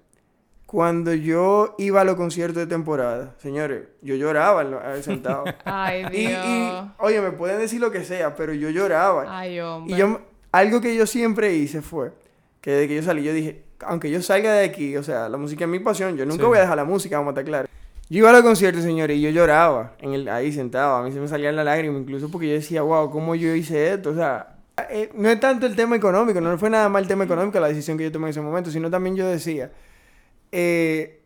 cuando 0.65 1.13
yo 1.13 1.75
iba 1.77 2.01
a 2.01 2.03
los 2.03 2.15
conciertos 2.15 2.57
de 2.57 2.67
temporada, 2.67 3.35
señores, 3.37 3.83
yo 4.01 4.15
lloraba 4.15 4.63
sentado. 5.01 5.43
Ay, 5.63 6.05
y, 6.11 6.27
Dios. 6.27 6.45
y, 6.45 6.71
oye, 6.99 7.21
me 7.21 7.31
pueden 7.31 7.59
decir 7.59 7.79
lo 7.79 7.91
que 7.91 8.03
sea, 8.03 8.35
pero 8.35 8.53
yo 8.53 8.69
lloraba. 8.69 9.25
Ay, 9.27 9.59
hombre. 9.59 9.93
Y 9.93 9.97
yo, 9.97 10.19
algo 10.51 10.81
que 10.81 10.95
yo 10.95 11.05
siempre 11.05 11.53
hice 11.53 11.81
fue 11.81 12.11
que 12.61 12.71
desde 12.71 12.87
que 12.87 12.95
yo 12.95 13.03
salí, 13.03 13.23
yo 13.23 13.31
dije, 13.33 13.63
aunque 13.81 14.09
yo 14.09 14.21
salga 14.21 14.53
de 14.53 14.65
aquí, 14.65 14.97
o 14.97 15.03
sea, 15.03 15.29
la 15.29 15.37
música 15.37 15.65
es 15.65 15.69
mi 15.69 15.79
pasión, 15.79 16.17
yo 16.17 16.25
nunca 16.25 16.41
Sí. 16.43 16.47
voy 16.47 16.57
a 16.57 16.61
dejar 16.61 16.77
la 16.77 16.85
música, 16.85 17.17
vamos 17.17 17.31
a 17.31 17.33
estar 17.33 17.45
claros. 17.45 17.69
Yo 18.09 18.19
iba 18.19 18.29
a 18.29 18.33
los 18.33 18.41
conciertos, 18.43 18.83
señores, 18.83 19.17
y 19.17 19.21
yo 19.21 19.29
lloraba 19.29 19.93
en 19.99 20.13
el, 20.13 20.29
ahí 20.29 20.51
sentado, 20.51 20.95
a 20.95 21.03
mí 21.03 21.11
se 21.11 21.19
me 21.19 21.27
salían 21.27 21.55
las 21.55 21.65
lágrimas, 21.65 22.01
incluso 22.01 22.29
porque 22.31 22.47
yo 22.47 22.53
decía, 22.53 22.81
wow, 22.81 23.09
¿cómo 23.11 23.35
yo 23.35 23.53
hice 23.55 23.93
esto? 23.93 24.11
O 24.11 24.15
sea, 24.15 24.55
eh, 24.89 25.09
no 25.15 25.29
es 25.29 25.39
tanto 25.39 25.65
el 25.65 25.75
tema 25.75 25.95
económico, 25.95 26.39
no 26.41 26.57
fue 26.57 26.69
nada 26.69 26.87
más 26.89 27.01
el 27.01 27.07
tema 27.07 27.23
económico 27.23 27.59
la 27.59 27.67
decisión 27.67 27.97
que 27.97 28.03
yo 28.05 28.11
tomé 28.11 28.27
en 28.27 28.29
ese 28.31 28.41
momento, 28.41 28.69
sino 28.71 28.89
también 28.89 29.15
yo 29.15 29.27
decía, 29.27 29.71
eh, 30.57 31.21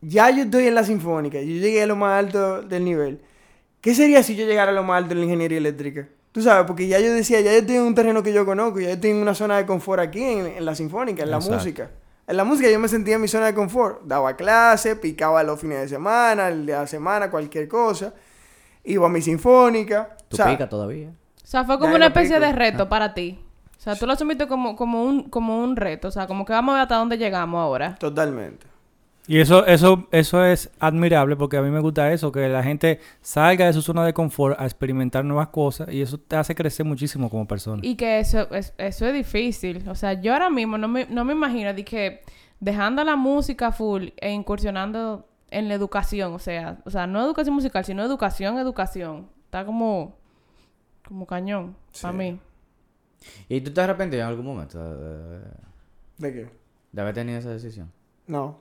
ya 0.00 0.30
yo 0.30 0.42
estoy 0.42 0.66
en 0.66 0.74
la 0.74 0.82
sinfónica, 0.82 1.38
yo 1.40 1.46
llegué 1.46 1.82
a 1.82 1.86
lo 1.86 1.94
más 1.94 2.18
alto 2.18 2.62
del 2.62 2.84
nivel. 2.84 3.20
¿Qué 3.80 3.94
sería 3.94 4.22
si 4.24 4.34
yo 4.34 4.46
llegara 4.46 4.72
a 4.72 4.74
lo 4.74 4.82
más 4.82 4.98
alto 4.98 5.12
en 5.12 5.18
la 5.20 5.24
ingeniería 5.26 5.58
eléctrica? 5.58 6.08
Tú 6.32 6.42
sabes, 6.42 6.66
porque 6.66 6.88
ya 6.88 6.98
yo 6.98 7.12
decía, 7.14 7.40
ya 7.40 7.52
yo 7.52 7.58
estoy 7.58 7.76
en 7.76 7.82
un 7.82 7.94
terreno 7.94 8.22
que 8.24 8.32
yo 8.32 8.44
conozco, 8.44 8.80
ya 8.80 8.88
yo 8.88 8.94
estoy 8.94 9.10
en 9.10 9.18
una 9.18 9.34
zona 9.34 9.58
de 9.58 9.66
confort 9.66 10.00
aquí, 10.00 10.22
en, 10.24 10.46
en 10.46 10.64
la 10.64 10.74
sinfónica, 10.74 11.22
en 11.22 11.30
la 11.30 11.36
Exacto. 11.36 11.56
música. 11.56 11.90
En 12.26 12.36
la 12.36 12.42
música 12.44 12.68
yo 12.70 12.80
me 12.80 12.88
sentía 12.88 13.14
en 13.14 13.20
mi 13.20 13.28
zona 13.28 13.46
de 13.46 13.54
confort. 13.54 14.02
Daba 14.04 14.34
clase, 14.34 14.96
picaba 14.96 15.42
los 15.44 15.60
fines 15.60 15.80
de 15.82 15.88
semana, 15.88 16.48
el 16.48 16.66
de 16.66 16.72
la 16.72 16.86
semana, 16.88 17.30
cualquier 17.30 17.68
cosa. 17.68 18.12
iba 18.82 19.06
a 19.06 19.10
mi 19.10 19.20
sinfónica. 19.22 20.16
Tú 20.28 20.34
o 20.34 20.36
sea, 20.38 20.46
pica 20.46 20.68
todavía. 20.68 21.10
O 21.10 21.46
sea, 21.46 21.64
fue 21.64 21.78
como 21.78 21.94
una 21.94 22.06
especie 22.06 22.36
pico. 22.36 22.46
de 22.46 22.52
reto 22.52 22.88
para 22.88 23.14
ti. 23.14 23.43
O 23.78 23.80
sea, 23.84 23.96
tú 23.96 24.06
lo 24.06 24.12
asumiste 24.12 24.46
como, 24.46 24.76
como, 24.76 25.04
un, 25.04 25.24
como 25.24 25.62
un 25.62 25.76
reto. 25.76 26.08
O 26.08 26.10
sea, 26.10 26.26
como 26.26 26.44
que 26.44 26.52
vamos 26.52 26.72
a 26.72 26.76
ver 26.76 26.82
hasta 26.82 26.96
dónde 26.96 27.18
llegamos 27.18 27.60
ahora. 27.60 27.96
Totalmente. 27.96 28.66
Y 29.26 29.38
eso, 29.38 29.64
eso, 29.64 30.06
eso 30.10 30.44
es 30.44 30.70
admirable 30.78 31.34
porque 31.36 31.56
a 31.56 31.62
mí 31.62 31.70
me 31.70 31.80
gusta 31.80 32.12
eso, 32.12 32.30
que 32.30 32.46
la 32.46 32.62
gente 32.62 33.00
salga 33.22 33.64
de 33.64 33.72
su 33.72 33.80
zona 33.80 34.04
de 34.04 34.12
confort 34.12 34.60
a 34.60 34.64
experimentar 34.64 35.24
nuevas 35.24 35.48
cosas 35.48 35.88
y 35.90 36.02
eso 36.02 36.18
te 36.18 36.36
hace 36.36 36.54
crecer 36.54 36.84
muchísimo 36.84 37.30
como 37.30 37.46
persona. 37.46 37.80
Y 37.82 37.94
que 37.96 38.18
eso 38.18 38.46
es, 38.50 38.74
eso 38.76 39.06
es 39.06 39.14
difícil. 39.14 39.88
O 39.88 39.94
sea, 39.94 40.12
yo 40.20 40.34
ahora 40.34 40.50
mismo 40.50 40.76
no 40.76 40.88
me, 40.88 41.06
no 41.06 41.24
me 41.24 41.32
imagino 41.32 41.72
de 41.72 41.84
que 41.86 42.20
dejando 42.60 43.02
la 43.02 43.16
música 43.16 43.72
full 43.72 44.08
e 44.18 44.30
incursionando 44.30 45.26
en 45.50 45.68
la 45.68 45.74
educación. 45.74 46.34
O 46.34 46.38
sea, 46.38 46.78
o 46.84 46.90
sea, 46.90 47.06
no 47.06 47.24
educación 47.24 47.54
musical, 47.54 47.84
sino 47.84 48.02
educación, 48.02 48.58
educación. 48.58 49.28
Está 49.46 49.64
como, 49.64 50.16
como 51.06 51.26
cañón 51.26 51.76
para 52.02 52.12
mí. 52.12 52.38
¿Y 53.48 53.60
tú 53.60 53.72
te 53.72 53.80
arrepentido 53.80 54.22
en 54.22 54.28
algún 54.28 54.46
momento 54.46 54.78
de, 54.96 55.38
¿De 56.18 56.32
qué? 56.32 56.48
de 56.92 57.00
haber 57.02 57.14
tenido 57.14 57.38
esa 57.38 57.50
decisión? 57.50 57.90
No. 58.26 58.58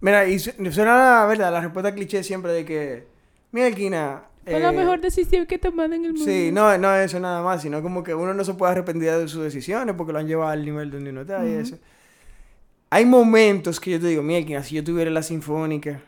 Mira, 0.00 0.26
y 0.28 0.38
su- 0.38 0.50
suena 0.72 0.96
la 1.20 1.26
verdad, 1.26 1.50
la 1.52 1.60
respuesta 1.60 1.94
cliché 1.94 2.22
siempre 2.22 2.52
de 2.52 2.64
que, 2.64 3.06
mira, 3.52 3.66
Elquina, 3.68 4.22
Fue 4.44 4.60
la 4.60 4.70
eh, 4.70 4.76
mejor 4.76 5.00
decisión 5.00 5.44
que 5.46 5.56
he 5.56 5.58
tomado 5.58 5.92
en 5.92 6.04
el 6.04 6.12
mundo. 6.12 6.24
Sí, 6.24 6.50
no, 6.52 6.76
no 6.78 6.94
es 6.94 7.06
eso 7.06 7.18
nada 7.20 7.42
más, 7.42 7.62
sino 7.62 7.82
como 7.82 8.02
que 8.04 8.14
uno 8.14 8.32
no 8.34 8.44
se 8.44 8.54
puede 8.54 8.72
arrepentir 8.72 9.10
de 9.10 9.26
sus 9.28 9.42
decisiones 9.42 9.94
porque 9.96 10.12
lo 10.12 10.18
han 10.20 10.26
llevado 10.28 10.50
al 10.50 10.64
nivel 10.64 10.90
donde 10.90 11.10
uno 11.10 11.22
está 11.22 11.44
y 11.46 11.52
eso. 11.52 11.78
Hay 12.90 13.04
momentos 13.04 13.80
que 13.80 13.90
yo 13.92 14.00
te 14.00 14.06
digo, 14.06 14.22
mira, 14.22 14.62
si 14.62 14.76
yo 14.76 14.84
tuviera 14.84 15.10
la 15.10 15.22
sinfónica. 15.22 16.00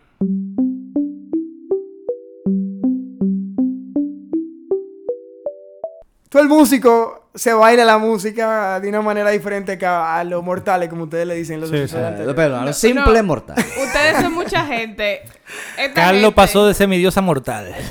Todo 6.29 6.43
el 6.43 6.49
músico 6.49 7.20
se 7.35 7.53
baila 7.53 7.85
la 7.85 7.99
música 7.99 8.81
de 8.81 8.89
una 8.89 9.03
manera 9.03 9.31
diferente 9.31 9.79
que 9.79 9.87
a, 9.87 10.19
a 10.19 10.25
los 10.25 10.43
mortales, 10.43 10.89
como 10.89 11.05
ustedes 11.05 11.27
le 11.27 11.35
dicen 11.35 11.61
los 11.61 11.71
Sí, 11.71 11.77
episodios 11.77 11.91
sí. 11.91 12.05
Eh, 12.05 12.09
anteriores. 12.09 12.35
perdón, 12.37 12.59
a 12.59 12.61
lo 12.63 12.67
No, 12.69 12.73
simple 12.73 13.19
no. 13.19 13.25
mortal. 13.25 13.57
Ustedes 13.59 14.17
son 14.21 14.33
mucha 14.35 14.65
gente. 14.67 15.23
Esta 15.79 15.95
Carlos 15.95 16.21
gente- 16.23 16.35
pasó 16.37 16.67
de 16.67 16.75
semidiosa 16.75 17.21
mortal. 17.21 17.75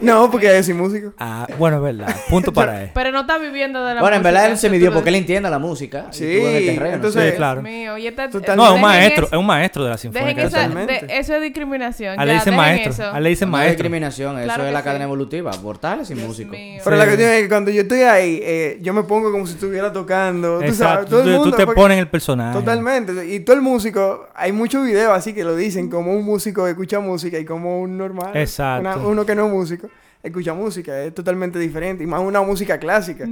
No, 0.00 0.28
porque 0.28 0.48
yo 0.48 0.60
soy 0.64 0.74
músico. 0.74 1.12
Ah, 1.16 1.46
bueno, 1.56 1.76
es 1.76 1.82
verdad. 1.96 2.16
Punto 2.28 2.52
para 2.52 2.82
él. 2.82 2.90
Pero 2.92 3.12
no 3.12 3.20
está 3.20 3.38
viviendo 3.38 3.84
de 3.86 3.94
la 3.94 4.00
Bueno, 4.00 4.16
en 4.16 4.22
verdad 4.24 4.46
él 4.46 4.50
música, 4.52 4.60
se 4.68 4.70
midió 4.70 4.92
porque 4.92 5.10
él 5.10 5.14
entiende 5.14 5.48
la 5.48 5.60
música. 5.60 6.06
Sí, 6.10 6.24
tú 6.40 6.46
en 6.48 6.56
el 6.56 6.66
terreno. 6.66 6.94
entonces- 6.96 7.30
Sí, 7.30 7.36
claro. 7.36 7.62
Dios 7.62 7.72
mío, 7.72 7.96
y 7.98 8.08
esta- 8.08 8.28
Total- 8.28 8.56
No, 8.56 8.66
es 8.66 8.72
un 8.72 8.80
maestro, 8.80 9.26
es 9.26 9.32
un 9.38 9.46
maestro 9.46 9.84
de 9.84 9.90
la 9.90 9.96
Dejen 9.96 10.12
sinfónica. 10.12 10.42
esa, 10.42 10.68
de- 10.68 11.06
eso 11.10 11.36
es 11.36 11.42
discriminación. 11.42 12.18
A 12.18 12.24
le 12.24 12.34
dicen 12.34 12.56
maestro. 12.56 12.90
eso. 12.92 13.04
A 13.14 13.20
le 13.20 13.28
dicen 13.28 13.50
No 13.50 13.56
es 13.56 13.60
maestro. 13.60 13.72
discriminación, 13.84 14.36
eso 14.38 14.44
Claro 14.46 14.66
es 14.66 14.72
la 14.72 14.80
sí. 14.80 14.84
cadena 14.84 15.04
evolutiva. 15.04 15.52
Mortales 15.62 16.10
y 16.10 16.14
Dios 16.14 16.26
músicos. 16.26 16.50
mío. 16.58 16.80
Pero 16.82 16.96
Sí. 16.96 16.98
la 16.98 17.04
cuestión 17.06 17.30
es 17.30 17.42
que 17.42 17.48
cuando 17.48 17.70
yo 17.70 17.82
estoy 17.82 18.00
ahí, 18.02 18.40
eh, 18.42 18.78
yo 18.82 18.92
me 18.92 19.04
pongo 19.04 19.30
como 19.30 19.46
si 19.46 19.52
estuviera 19.54 19.92
tocando. 19.92 20.54
Tú 20.58 20.72
sabes, 20.74 20.80
Exacto. 20.80 21.18
el 21.20 21.24
Tú- 21.24 21.30
mundo. 21.30 21.44
tú 21.52 21.56
te 21.56 21.66
porque- 21.66 21.80
pones 21.80 21.94
en 21.94 22.00
el 22.00 22.08
personaje. 22.08 22.58
Totalmente. 22.58 23.12
Y 23.32 23.38
todo 23.40 23.54
el 23.54 23.62
músico, 23.62 24.26
hay 24.34 24.50
muchos 24.50 24.84
videos 24.84 25.12
así 25.16 25.32
que 25.34 25.44
lo 25.44 25.54
dicen, 25.54 25.88
como 25.88 26.12
un 26.12 26.24
músico 26.24 26.66
escucha 26.82 27.00
música 27.00 27.38
y 27.38 27.44
como 27.44 27.80
un 27.80 27.96
normal. 27.96 28.30
Exacto. 28.34 28.80
una- 28.80 28.96
uno 29.06 29.24
que 29.26 29.34
no 29.34 29.46
es 29.46 29.52
músico, 29.52 29.88
escucha 30.22 30.52
música. 30.54 31.02
Es 31.02 31.14
totalmente 31.14 31.58
diferente. 31.58 32.02
Y 32.04 32.06
más 32.06 32.20
una 32.20 32.42
música 32.42 32.78
clásica. 32.78 33.24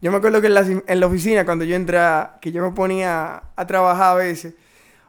Yo 0.00 0.10
me 0.10 0.16
acuerdo 0.18 0.40
que 0.40 0.46
en 0.48 0.54
la, 0.54 0.60
en 0.86 1.00
la 1.00 1.06
oficina, 1.06 1.44
cuando 1.44 1.64
yo 1.64 1.74
entré, 1.76 1.98
a- 1.98 2.36
que 2.40 2.52
yo 2.52 2.62
me 2.62 2.70
ponía 2.72 3.42
a 3.56 3.66
trabajar 3.66 4.12
a 4.12 4.14
veces, 4.14 4.54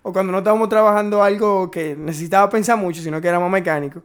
o 0.02 0.14
cuando 0.14 0.32
no 0.32 0.40
estábamos 0.40 0.70
trabajando 0.70 1.24
algo 1.24 1.70
que 1.72 1.96
necesitaba 1.96 2.50
pensar 2.50 2.78
mucho, 2.78 3.02
sino 3.02 3.20
que 3.22 3.28
era 3.28 3.40
más 3.40 3.50
mecánico, 3.50 4.02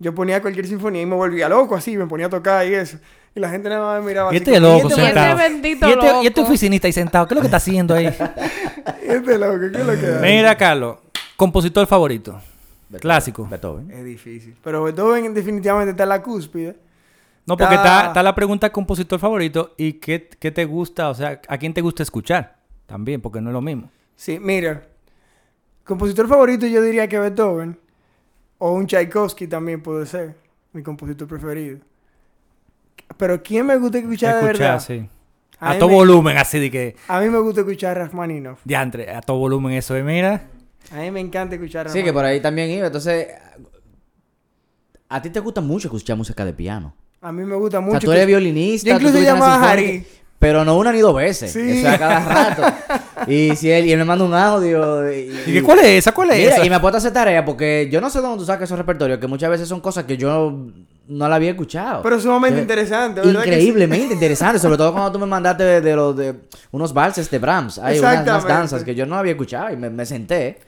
yo 0.00 0.14
ponía 0.14 0.42
cualquier 0.42 0.66
sinfonía 0.66 1.02
y 1.02 1.06
me 1.06 1.14
volvía 1.14 1.48
loco 1.48 1.76
así, 1.76 1.96
me 1.96 2.06
ponía 2.06 2.26
a 2.26 2.30
tocar 2.30 2.66
y 2.66 2.74
eso. 2.74 2.98
Y 3.36 3.40
la 3.40 3.48
gente 3.48 3.68
nada 3.68 3.84
más 3.84 4.00
me 4.00 4.08
miraba 4.10 4.32
Y 4.32 4.36
así. 4.36 4.44
este 4.44 4.60
como, 4.60 4.74
loco 4.74 4.88
"¿Y 4.88 4.90
este 4.92 5.02
sentado. 5.06 5.38
ese 5.38 5.48
bendito 5.48 5.88
¿Y 5.88 5.92
este, 5.92 6.06
y 6.06 6.26
este 6.26 6.40
loco. 6.40 6.50
oficinista 6.50 6.86
ahí 6.88 6.92
sentado, 6.92 7.26
¿qué 7.26 7.34
es 7.34 7.36
lo 7.36 7.40
que 7.40 7.46
está 7.48 7.56
haciendo 7.56 7.94
ahí? 7.94 8.06
¿Y 9.08 9.10
este 9.12 9.38
loco? 9.38 9.58
¿Qué 9.60 9.66
es 9.78 9.86
lo 9.86 9.92
que 9.92 10.06
hace?" 10.06 10.20
Mira, 10.20 10.56
Carlos, 10.56 10.98
compositor 11.36 11.86
favorito. 11.86 12.40
Beethoven. 12.94 13.00
Clásico. 13.00 13.46
Beethoven. 13.50 13.90
Es 13.90 14.04
difícil. 14.04 14.56
Pero 14.62 14.82
Beethoven 14.84 15.32
definitivamente 15.34 15.90
está 15.92 16.02
en 16.04 16.08
la 16.08 16.22
cúspide. 16.22 16.76
No, 17.46 17.56
porque 17.56 17.74
Está- 17.74 17.96
está, 17.98 18.06
está 18.08 18.22
la 18.22 18.34
pregunta 18.34 18.70
compositor 18.72 19.18
favorito 19.18 19.74
y 19.76 19.94
qué, 19.94 20.28
qué 20.38 20.50
te 20.50 20.64
gusta, 20.64 21.10
o 21.10 21.14
sea, 21.14 21.40
a 21.46 21.58
quién 21.58 21.74
te 21.74 21.82
gusta 21.82 22.02
escuchar 22.02 22.56
también, 22.86 23.20
porque 23.20 23.40
no 23.40 23.50
es 23.50 23.54
lo 23.54 23.60
mismo. 23.60 23.90
Sí, 24.16 24.38
mira. 24.38 24.82
Compositor 25.84 26.26
favorito 26.26 26.66
yo 26.66 26.80
diría 26.80 27.06
que 27.08 27.18
Beethoven. 27.18 27.78
O 28.58 28.72
un 28.72 28.86
Tchaikovsky 28.86 29.46
también 29.46 29.82
puede 29.82 30.06
ser. 30.06 30.36
Mi 30.72 30.82
compositor 30.82 31.28
preferido. 31.28 31.80
Pero 33.18 33.42
¿quién 33.42 33.66
me 33.66 33.76
gusta 33.76 33.98
escuchar, 33.98 34.36
de 34.40 34.44
verdad? 34.46 34.80
sí. 34.80 35.08
A 35.60 35.72
A 35.72 35.78
todo 35.78 35.90
me- 35.90 35.94
volumen, 35.96 36.36
así 36.36 36.58
de 36.58 36.70
que, 36.70 36.96
A 37.08 37.20
mí 37.20 37.28
me 37.28 37.38
gusta 37.38 37.60
escuchar 37.60 37.96
Rachmaninoff. 37.96 38.60
diantre, 38.64 39.10
a 39.14 39.20
todo 39.20 39.38
volumen 39.38 39.72
eso, 39.72 39.94
¿eh? 39.96 40.02
mira. 40.02 40.42
A 40.92 40.96
mí 40.96 41.10
me 41.10 41.20
encanta 41.20 41.54
escuchar 41.54 41.88
Sí, 41.90 42.02
que 42.02 42.12
por 42.12 42.24
ahí 42.24 42.40
también 42.40 42.70
iba. 42.70 42.86
Entonces, 42.86 43.28
a 45.08 45.22
ti 45.22 45.30
te 45.30 45.40
gusta 45.40 45.60
mucho 45.60 45.88
escuchar 45.88 46.16
música 46.16 46.44
de 46.44 46.52
piano. 46.52 46.94
A 47.20 47.32
mí 47.32 47.42
me 47.44 47.56
gusta 47.56 47.78
O 47.78 47.82
mucho. 47.82 47.92
sea, 48.00 48.00
tú 48.06 48.12
eres 48.12 48.22
que- 48.22 48.26
violinista. 48.26 48.90
Yo 48.90 48.96
incluso 48.96 49.18
llamaba 49.20 49.54
a 49.54 49.70
Harry. 49.72 50.06
Pero 50.38 50.62
no 50.62 50.76
una 50.76 50.92
ni 50.92 50.98
dos 51.00 51.14
veces. 51.16 51.52
Sí. 51.52 51.60
Eso 51.78 51.88
es 51.88 51.94
a 51.94 51.98
cada 51.98 52.20
rato. 52.20 52.62
y 53.30 53.56
si 53.56 53.70
él, 53.70 53.86
y 53.86 53.92
él 53.92 53.98
me 53.98 54.04
manda 54.04 54.26
un 54.26 54.34
audio. 54.34 55.10
Y, 55.10 55.32
¿Y 55.46 55.60
cuál 55.62 55.78
es 55.78 55.86
esa? 55.86 56.12
¿Cuál 56.12 56.32
es 56.32 56.38
Mira, 56.38 56.56
esa? 56.56 56.66
y 56.66 56.68
me 56.68 56.76
apuesto 56.76 56.96
a 56.96 56.98
hacer 56.98 57.12
tarea 57.14 57.42
porque 57.44 57.88
yo 57.90 57.98
no 58.02 58.10
sé 58.10 58.20
dónde 58.20 58.38
tú 58.38 58.44
sacas 58.44 58.64
esos 58.68 58.76
repertorios, 58.76 59.18
que 59.20 59.26
muchas 59.26 59.48
veces 59.48 59.66
son 59.68 59.80
cosas 59.80 60.04
que 60.04 60.18
yo 60.18 60.54
no 61.08 61.28
la 61.28 61.36
había 61.36 61.50
escuchado. 61.52 62.02
Pero 62.02 62.20
sumamente 62.20 62.60
interesante, 62.60 63.20
¿verdad? 63.22 63.40
que 63.42 63.44
sí? 63.44 63.48
Increíblemente 63.54 64.12
interesante, 64.14 64.58
sobre 64.58 64.76
todo 64.76 64.92
cuando 64.92 65.12
tú 65.12 65.18
me 65.18 65.26
mandaste 65.26 65.62
de, 65.64 65.80
de 65.80 65.96
los 65.96 66.14
de 66.14 66.34
unos 66.72 66.92
valses 66.92 67.30
de 67.30 67.38
Brahms. 67.38 67.78
Hay 67.78 67.98
unas, 68.00 68.44
danzas 68.44 68.84
que 68.84 68.94
yo 68.94 69.06
no 69.06 69.16
había 69.16 69.32
escuchado 69.32 69.70
y 69.72 69.76
me, 69.76 69.88
me 69.88 70.04
senté. 70.04 70.58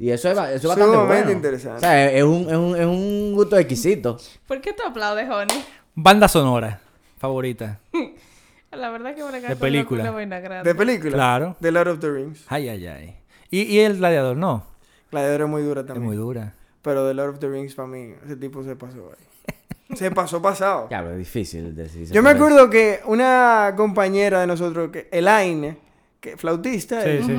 Y 0.00 0.10
eso 0.10 0.30
es, 0.30 0.38
eso 0.38 0.54
es 0.54 0.64
bastante 0.64 0.96
bueno. 0.96 1.30
interesante. 1.30 1.76
O 1.76 1.80
sea, 1.80 2.06
es, 2.06 2.14
es 2.16 2.22
un, 2.24 2.48
es, 2.48 2.56
un, 2.56 2.74
es 2.74 2.86
un 2.86 3.32
gusto 3.34 3.58
exquisito. 3.58 4.16
¿Por 4.46 4.58
qué 4.62 4.72
tú 4.72 4.82
aplaudes, 4.82 5.28
Honey? 5.28 5.62
Banda 5.94 6.26
sonora 6.26 6.80
favorita. 7.18 7.80
La 8.72 8.88
verdad 8.88 9.14
que 9.14 9.22
me 9.22 9.40
De 9.40 9.56
película. 9.56 10.02
Una 10.04 10.10
vaina 10.12 10.40
grande. 10.40 10.66
De 10.66 10.74
película. 10.74 11.12
Claro. 11.12 11.56
The 11.60 11.70
Lord 11.70 11.88
of 11.88 11.98
the 12.00 12.10
Rings. 12.10 12.46
Ay, 12.48 12.70
ay, 12.70 12.86
ay. 12.86 13.16
Y, 13.50 13.62
y 13.64 13.80
el 13.80 13.98
gladiador, 13.98 14.38
no. 14.38 14.64
Gladiador 15.10 15.42
es 15.42 15.48
muy 15.48 15.62
dura 15.62 15.80
Es 15.82 15.86
también. 15.86 16.06
muy 16.06 16.16
dura. 16.16 16.54
Pero 16.80 17.06
The 17.06 17.12
Lord 17.12 17.34
of 17.34 17.38
the 17.40 17.48
Rings 17.48 17.74
para 17.74 17.88
mí, 17.88 18.14
ese 18.24 18.36
tipo 18.36 18.64
se 18.64 18.76
pasó 18.76 19.12
ahí. 19.12 19.96
se 19.96 20.10
pasó 20.12 20.40
pasado. 20.40 20.86
Pero 20.88 21.10
es 21.10 21.18
difícil 21.18 21.74
decir. 21.76 22.10
Yo 22.10 22.22
me 22.22 22.30
acuerdo 22.30 22.70
que 22.70 23.00
una 23.04 23.74
compañera 23.76 24.40
de 24.40 24.46
nosotros, 24.46 24.90
que 24.90 25.08
Elaine, 25.12 25.76
que 26.20 26.36
flautista, 26.36 27.02
Sí, 27.02 27.36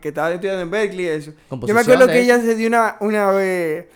que 0.00 0.08
estaba 0.08 0.32
estudiando 0.32 0.62
en 0.62 0.70
Berkeley 0.70 1.06
y 1.06 1.08
eso. 1.08 1.32
Yo 1.50 1.74
me 1.74 1.80
acuerdo 1.80 2.06
que 2.06 2.20
ella 2.20 2.40
se 2.40 2.54
dio 2.54 2.68
una, 2.68 2.96
una 3.00 3.30
vez 3.30 3.86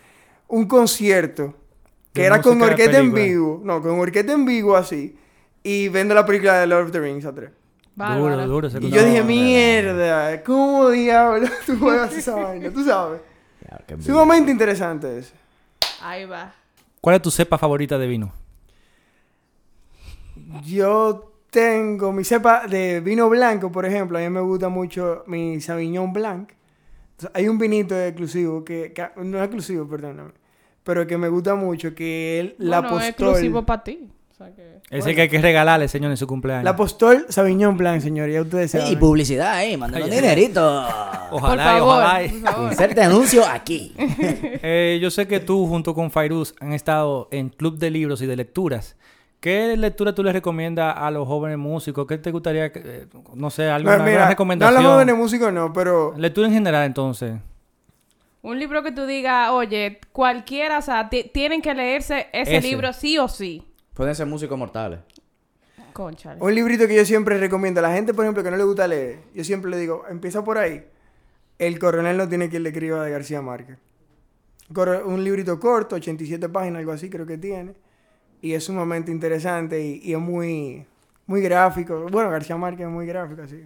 un 0.47 0.65
concierto 0.65 1.55
que 2.13 2.21
De 2.21 2.27
era 2.27 2.41
con 2.41 2.61
orquesta 2.61 2.97
en 2.97 3.13
vivo. 3.13 3.61
No, 3.63 3.81
con 3.81 3.99
orquesta 3.99 4.33
en 4.33 4.45
vivo 4.45 4.75
así. 4.75 5.17
Y 5.61 5.89
viendo 5.89 6.15
la 6.15 6.25
película 6.25 6.59
de 6.59 6.67
Lord 6.67 6.85
of 6.85 6.91
the 6.91 6.99
Rings 6.99 7.25
a 7.25 7.33
tres. 7.33 7.51
Duro, 7.95 8.47
duro. 8.47 8.67
Y 8.79 8.89
yo 8.89 9.03
dije, 9.03 9.23
mierda, 9.23 10.41
¿cómo 10.43 10.89
diablo 10.89 11.47
tú 11.65 11.77
juegas 11.77 12.15
esa 12.15 12.35
vaina? 12.35 12.71
Tú 12.71 12.83
sabes. 12.85 13.19
Sumamente 13.99 14.51
interesante 14.51 15.19
eso. 15.19 15.33
Ahí 16.01 16.25
va. 16.25 16.53
¿Cuál 17.01 17.17
es 17.17 17.21
tu 17.21 17.29
cepa 17.29 17.57
favorita 17.57 17.97
de 17.97 18.07
vino? 18.07 18.33
Yo 20.63 21.28
tengo 21.49 22.11
mi 22.11 22.23
cepa 22.23 22.67
de 22.67 22.99
vino 22.99 23.29
blanco, 23.29 23.71
por 23.71 23.85
ejemplo. 23.85 24.17
A 24.17 24.21
mí 24.21 24.29
me 24.29 24.41
gusta 24.41 24.69
mucho 24.69 25.23
mi 25.27 25.59
Sauvignon 25.61 26.13
Blanc. 26.13 26.49
Entonces, 27.11 27.31
hay 27.33 27.47
un 27.49 27.57
vinito 27.57 27.99
exclusivo 27.99 28.63
que, 28.63 28.93
que- 28.93 29.09
no 29.23 29.37
es 29.37 29.43
exclusivo, 29.43 29.87
perdóname, 29.87 30.31
pero 30.83 31.05
que 31.05 31.17
me 31.17 31.27
gusta 31.27 31.55
mucho 31.55 31.93
que 31.93 32.39
es 32.39 32.53
la 32.59 32.81
bueno, 32.81 32.99
es 32.99 33.07
Postol. 33.07 33.27
exclusivo 33.27 33.65
para 33.65 33.83
ti. 33.83 34.07
O 34.31 34.33
sea 34.35 34.55
que... 34.55 34.79
Ese 34.89 35.13
que 35.13 35.21
hay 35.23 35.29
que 35.29 35.41
regalarle, 35.41 35.87
señor, 35.89 36.11
en 36.11 36.17
su 36.17 36.25
cumpleaños. 36.25 36.63
La 36.63 36.75
Postol 36.77 37.25
Sauvignon 37.27 37.75
Blanc, 37.75 38.01
señor, 38.01 38.29
ya 38.29 38.41
ustedes 38.41 38.71
saben. 38.71 38.87
Y 38.87 38.95
publicidad 38.95 39.51
Ay, 39.53 39.77
ay, 39.93 40.09
dinerito. 40.09 40.61
Ojalá, 41.31 41.63
por 41.73 41.75
y 41.75 41.79
favor, 41.79 41.95
ojalá. 42.03 42.23
y- 42.23 42.29
por 42.29 42.39
favor. 42.53 42.71
Inserte 42.71 43.01
anuncio 43.01 43.45
aquí. 43.45 43.93
Eh, 44.61 44.99
yo 45.01 45.09
sé 45.11 45.27
que 45.27 45.39
tú 45.39 45.67
junto 45.67 45.93
con 45.93 46.09
Fairuz 46.11 46.53
han 46.59 46.73
estado 46.73 47.27
en 47.31 47.49
club 47.49 47.77
de 47.77 47.89
libros 47.91 48.21
y 48.21 48.25
de 48.27 48.35
lecturas. 48.35 48.95
¿Qué 49.39 49.77
lectura 49.77 50.13
tú 50.13 50.21
les 50.23 50.33
recomiendas 50.33 50.93
a 50.97 51.09
los 51.11 51.25
jóvenes 51.27 51.57
músicos? 51.57 52.05
¿Qué 52.05 52.17
te 52.17 52.31
gustaría, 52.31 52.71
que, 52.71 52.81
eh, 52.83 53.07
no 53.35 53.49
sé, 53.49 53.67
No, 53.67 53.73
alguna, 53.75 53.93
alguna 53.93 54.09
mira, 54.09 54.19
no 54.21 54.25
a 54.25 54.29
recomendación? 54.29 54.83
los 54.83 54.91
jóvenes 54.93 55.15
músicos 55.15 55.53
no, 55.53 55.71
pero 55.71 56.13
Lectura 56.17 56.47
en 56.47 56.53
general, 56.53 56.85
entonces. 56.85 57.35
Un 58.41 58.59
libro 58.59 58.83
que 58.83 58.91
tú 58.91 59.05
digas, 59.05 59.49
oye, 59.51 59.99
cualquiera, 60.11 60.79
o 60.79 60.81
sea, 60.81 61.09
ti- 61.09 61.29
tienen 61.33 61.61
que 61.61 61.73
leerse 61.73 62.27
ese, 62.33 62.57
Ese. 62.57 62.67
libro 62.67 62.91
sí 62.93 63.17
o 63.17 63.27
sí. 63.29 63.65
Pueden 63.93 64.13
ser 64.15 64.25
músicos 64.27 64.57
mortales. 64.57 64.99
Conchale. 65.93 66.39
un 66.41 66.55
librito 66.55 66.87
que 66.87 66.95
yo 66.95 67.03
siempre 67.03 67.37
recomiendo 67.37 67.79
a 67.79 67.83
la 67.83 67.91
gente, 67.93 68.13
por 68.13 68.23
ejemplo, 68.23 68.41
que 68.43 68.51
no 68.51 68.55
le 68.57 68.63
gusta 68.63 68.87
leer, 68.87 69.19
yo 69.33 69.43
siempre 69.43 69.69
le 69.71 69.77
digo, 69.77 70.03
empieza 70.09 70.43
por 70.45 70.57
ahí. 70.57 70.85
El 71.57 71.77
coronel 71.79 72.15
no 72.15 72.29
tiene 72.29 72.49
quien 72.49 72.63
le 72.63 72.69
escriba 72.69 73.03
de 73.03 73.11
García 73.11 73.41
Márquez. 73.41 73.77
Un 75.05 75.23
librito 75.23 75.59
corto, 75.59 75.95
87 75.97 76.47
páginas, 76.47 76.79
algo 76.79 76.91
así 76.93 77.09
creo 77.09 77.25
que 77.25 77.37
tiene. 77.37 77.73
Y 78.41 78.53
es 78.53 78.63
sumamente 78.63 79.11
interesante 79.11 79.83
y, 79.83 80.01
y 80.03 80.13
es 80.13 80.19
muy, 80.19 80.85
muy 81.25 81.41
gráfico. 81.41 82.07
Bueno, 82.11 82.29
García 82.29 82.57
Márquez 82.57 82.87
es 82.87 82.91
muy 82.91 83.05
gráfico, 83.05 83.41
así. 83.41 83.63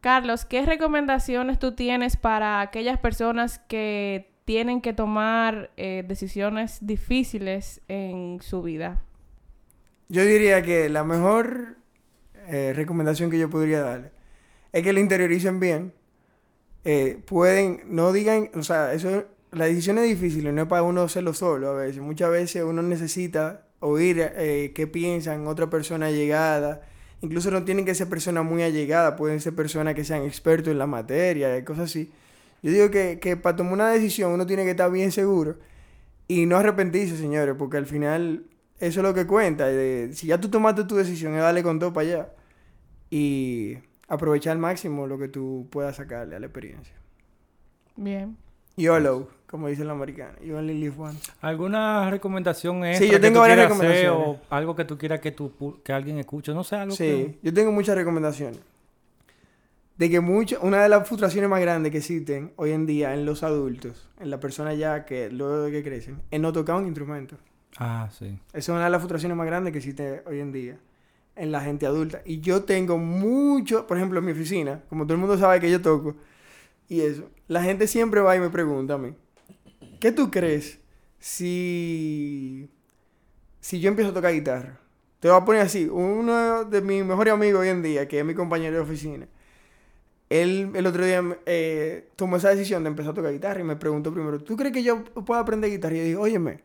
Carlos, 0.00 0.44
¿qué 0.44 0.66
recomendaciones 0.66 1.58
tú 1.58 1.76
tienes 1.76 2.16
para 2.16 2.60
aquellas 2.60 2.98
personas 2.98 3.60
que 3.68 4.32
tienen 4.44 4.80
que 4.80 4.92
tomar 4.92 5.70
eh, 5.76 6.04
decisiones 6.06 6.78
difíciles 6.80 7.80
en 7.88 8.40
su 8.42 8.62
vida? 8.62 9.00
Yo 10.08 10.24
diría 10.24 10.62
que 10.62 10.88
la 10.88 11.04
mejor 11.04 11.76
eh, 12.48 12.72
recomendación 12.74 13.30
que 13.30 13.38
yo 13.38 13.48
podría 13.48 13.80
darle 13.80 14.10
es 14.72 14.82
que 14.82 14.92
lo 14.92 15.00
interioricen 15.00 15.60
bien. 15.60 15.92
Eh, 16.84 17.22
pueden, 17.26 17.82
no 17.86 18.12
digan, 18.12 18.50
o 18.54 18.62
sea, 18.62 18.92
eso, 18.92 19.24
las 19.52 19.68
decisiones 19.68 20.04
difíciles 20.04 20.52
no 20.52 20.62
es 20.62 20.68
para 20.68 20.82
uno 20.82 21.02
hacerlo 21.02 21.32
solo 21.32 21.70
a 21.70 21.74
veces. 21.74 22.02
Muchas 22.02 22.30
veces 22.30 22.64
uno 22.64 22.82
necesita 22.82 23.66
oír 23.82 24.18
eh, 24.36 24.72
qué 24.74 24.86
piensan 24.86 25.46
otra 25.46 25.68
persona 25.68 26.06
allegada. 26.06 26.80
Incluso 27.20 27.50
no 27.50 27.62
tienen 27.64 27.84
que 27.84 27.94
ser 27.94 28.08
personas 28.08 28.44
muy 28.44 28.62
allegadas, 28.62 29.14
pueden 29.18 29.40
ser 29.40 29.54
personas 29.54 29.94
que 29.94 30.04
sean 30.04 30.22
expertos 30.24 30.72
en 30.72 30.78
la 30.78 30.86
materia 30.86 31.64
cosas 31.64 31.84
así. 31.90 32.10
Yo 32.62 32.70
digo 32.72 32.90
que, 32.90 33.18
que 33.20 33.36
para 33.36 33.54
tomar 33.56 33.74
una 33.74 33.90
decisión 33.90 34.32
uno 34.32 34.46
tiene 34.46 34.64
que 34.64 34.70
estar 34.70 34.90
bien 34.90 35.12
seguro 35.12 35.56
y 36.28 36.46
no 36.46 36.56
arrepentirse, 36.56 37.16
señores, 37.16 37.54
porque 37.58 37.76
al 37.76 37.86
final 37.86 38.44
eso 38.80 39.00
es 39.00 39.04
lo 39.04 39.14
que 39.14 39.26
cuenta. 39.26 39.66
de- 39.66 40.10
si 40.14 40.28
ya 40.28 40.40
tú 40.40 40.48
tomaste 40.48 40.84
tu 40.84 40.96
decisión, 40.96 41.34
es 41.34 41.40
darle 41.42 41.62
con 41.62 41.78
todo 41.78 41.92
para 41.92 42.06
allá. 42.08 42.28
Y 43.10 43.76
aprovechar 44.08 44.52
al 44.52 44.58
máximo 44.58 45.06
lo 45.06 45.18
que 45.18 45.28
tú 45.28 45.68
puedas 45.70 45.96
sacarle 45.96 46.36
a 46.36 46.40
la 46.40 46.46
experiencia. 46.46 46.94
Bien. 47.96 48.36
YOLO, 48.76 49.28
como 49.46 49.68
dice 49.68 49.82
el 49.82 49.90
americano. 49.90 50.32
You 50.42 50.56
only 50.56 50.74
live 50.78 50.94
once. 50.98 51.30
¿Alguna 51.40 52.10
recomendación 52.10 52.84
extra 52.84 53.06
Sí, 53.06 53.12
yo 53.12 53.18
que 53.18 53.20
tengo 53.20 53.34
tú 53.36 53.40
varias 53.40 53.56
quieras 53.58 53.72
hacer 53.72 53.88
recomendaciones. 53.90 54.40
o 54.50 54.54
algo 54.54 54.76
que 54.76 54.84
tú 54.84 54.98
quieras 54.98 55.20
que, 55.20 55.32
tu 55.32 55.80
que 55.82 55.92
alguien 55.92 56.18
escuche? 56.18 56.52
No 56.54 56.64
sé, 56.64 56.76
algo 56.76 56.94
Sí, 56.94 57.04
que... 57.04 57.38
yo 57.42 57.52
tengo 57.54 57.70
muchas 57.72 57.96
recomendaciones. 57.96 58.60
De 59.96 60.08
que 60.10 60.20
mucho, 60.20 60.58
una 60.62 60.82
de 60.82 60.88
las 60.88 61.06
frustraciones 61.06 61.48
más 61.50 61.60
grandes 61.60 61.92
que 61.92 61.98
existen 61.98 62.52
hoy 62.56 62.70
en 62.72 62.86
día 62.86 63.12
en 63.14 63.26
los 63.26 63.42
adultos, 63.42 64.08
en 64.18 64.30
las 64.30 64.40
personas 64.40 64.76
ya 64.78 65.04
que 65.04 65.30
luego 65.30 65.60
de 65.62 65.70
que 65.70 65.82
crecen, 65.82 66.22
es 66.30 66.40
no 66.40 66.52
tocar 66.52 66.76
un 66.76 66.86
instrumento. 66.86 67.36
Ah, 67.78 68.08
sí. 68.10 68.38
Esa 68.48 68.58
es 68.58 68.68
una 68.70 68.84
de 68.84 68.90
las 68.90 69.00
frustraciones 69.00 69.36
más 69.36 69.46
grandes 69.46 69.72
que 69.72 69.78
existe 69.78 70.22
hoy 70.26 70.40
en 70.40 70.50
día 70.52 70.78
en 71.36 71.52
la 71.52 71.60
gente 71.60 71.86
adulta. 71.86 72.20
Y 72.24 72.40
yo 72.40 72.64
tengo 72.64 72.98
mucho, 72.98 73.86
por 73.86 73.96
ejemplo, 73.96 74.18
en 74.18 74.24
mi 74.24 74.32
oficina, 74.32 74.80
como 74.88 75.04
todo 75.04 75.14
el 75.14 75.20
mundo 75.20 75.38
sabe 75.38 75.60
que 75.60 75.70
yo 75.70 75.80
toco, 75.80 76.14
y 76.92 77.00
eso, 77.00 77.30
la 77.48 77.62
gente 77.62 77.86
siempre 77.86 78.20
va 78.20 78.36
y 78.36 78.40
me 78.40 78.50
pregunta 78.50 78.94
a 78.94 78.98
mí, 78.98 79.14
¿qué 79.98 80.12
tú 80.12 80.30
crees 80.30 80.78
si, 81.18 82.68
si 83.60 83.80
yo 83.80 83.88
empiezo 83.88 84.10
a 84.10 84.14
tocar 84.14 84.34
guitarra? 84.34 84.78
Te 85.18 85.28
voy 85.28 85.38
a 85.38 85.44
poner 85.46 85.62
así, 85.62 85.86
uno 85.86 86.66
de 86.66 86.82
mis 86.82 87.02
mejores 87.02 87.32
amigos 87.32 87.62
hoy 87.62 87.68
en 87.68 87.82
día, 87.82 88.06
que 88.06 88.18
es 88.18 88.24
mi 88.26 88.34
compañero 88.34 88.76
de 88.76 88.82
oficina, 88.82 89.26
él 90.28 90.70
el 90.74 90.86
otro 90.86 91.06
día 91.06 91.22
eh, 91.46 92.10
tomó 92.14 92.36
esa 92.36 92.50
decisión 92.50 92.82
de 92.84 92.90
empezar 92.90 93.12
a 93.12 93.14
tocar 93.14 93.32
guitarra 93.32 93.60
y 93.60 93.64
me 93.64 93.76
preguntó 93.76 94.12
primero, 94.12 94.38
¿tú 94.38 94.54
crees 94.54 94.74
que 94.74 94.82
yo 94.82 95.02
puedo 95.02 95.40
aprender 95.40 95.70
guitarra? 95.70 95.94
Y 95.94 95.98
yo 95.98 96.04
dije, 96.04 96.16
óyeme, 96.16 96.60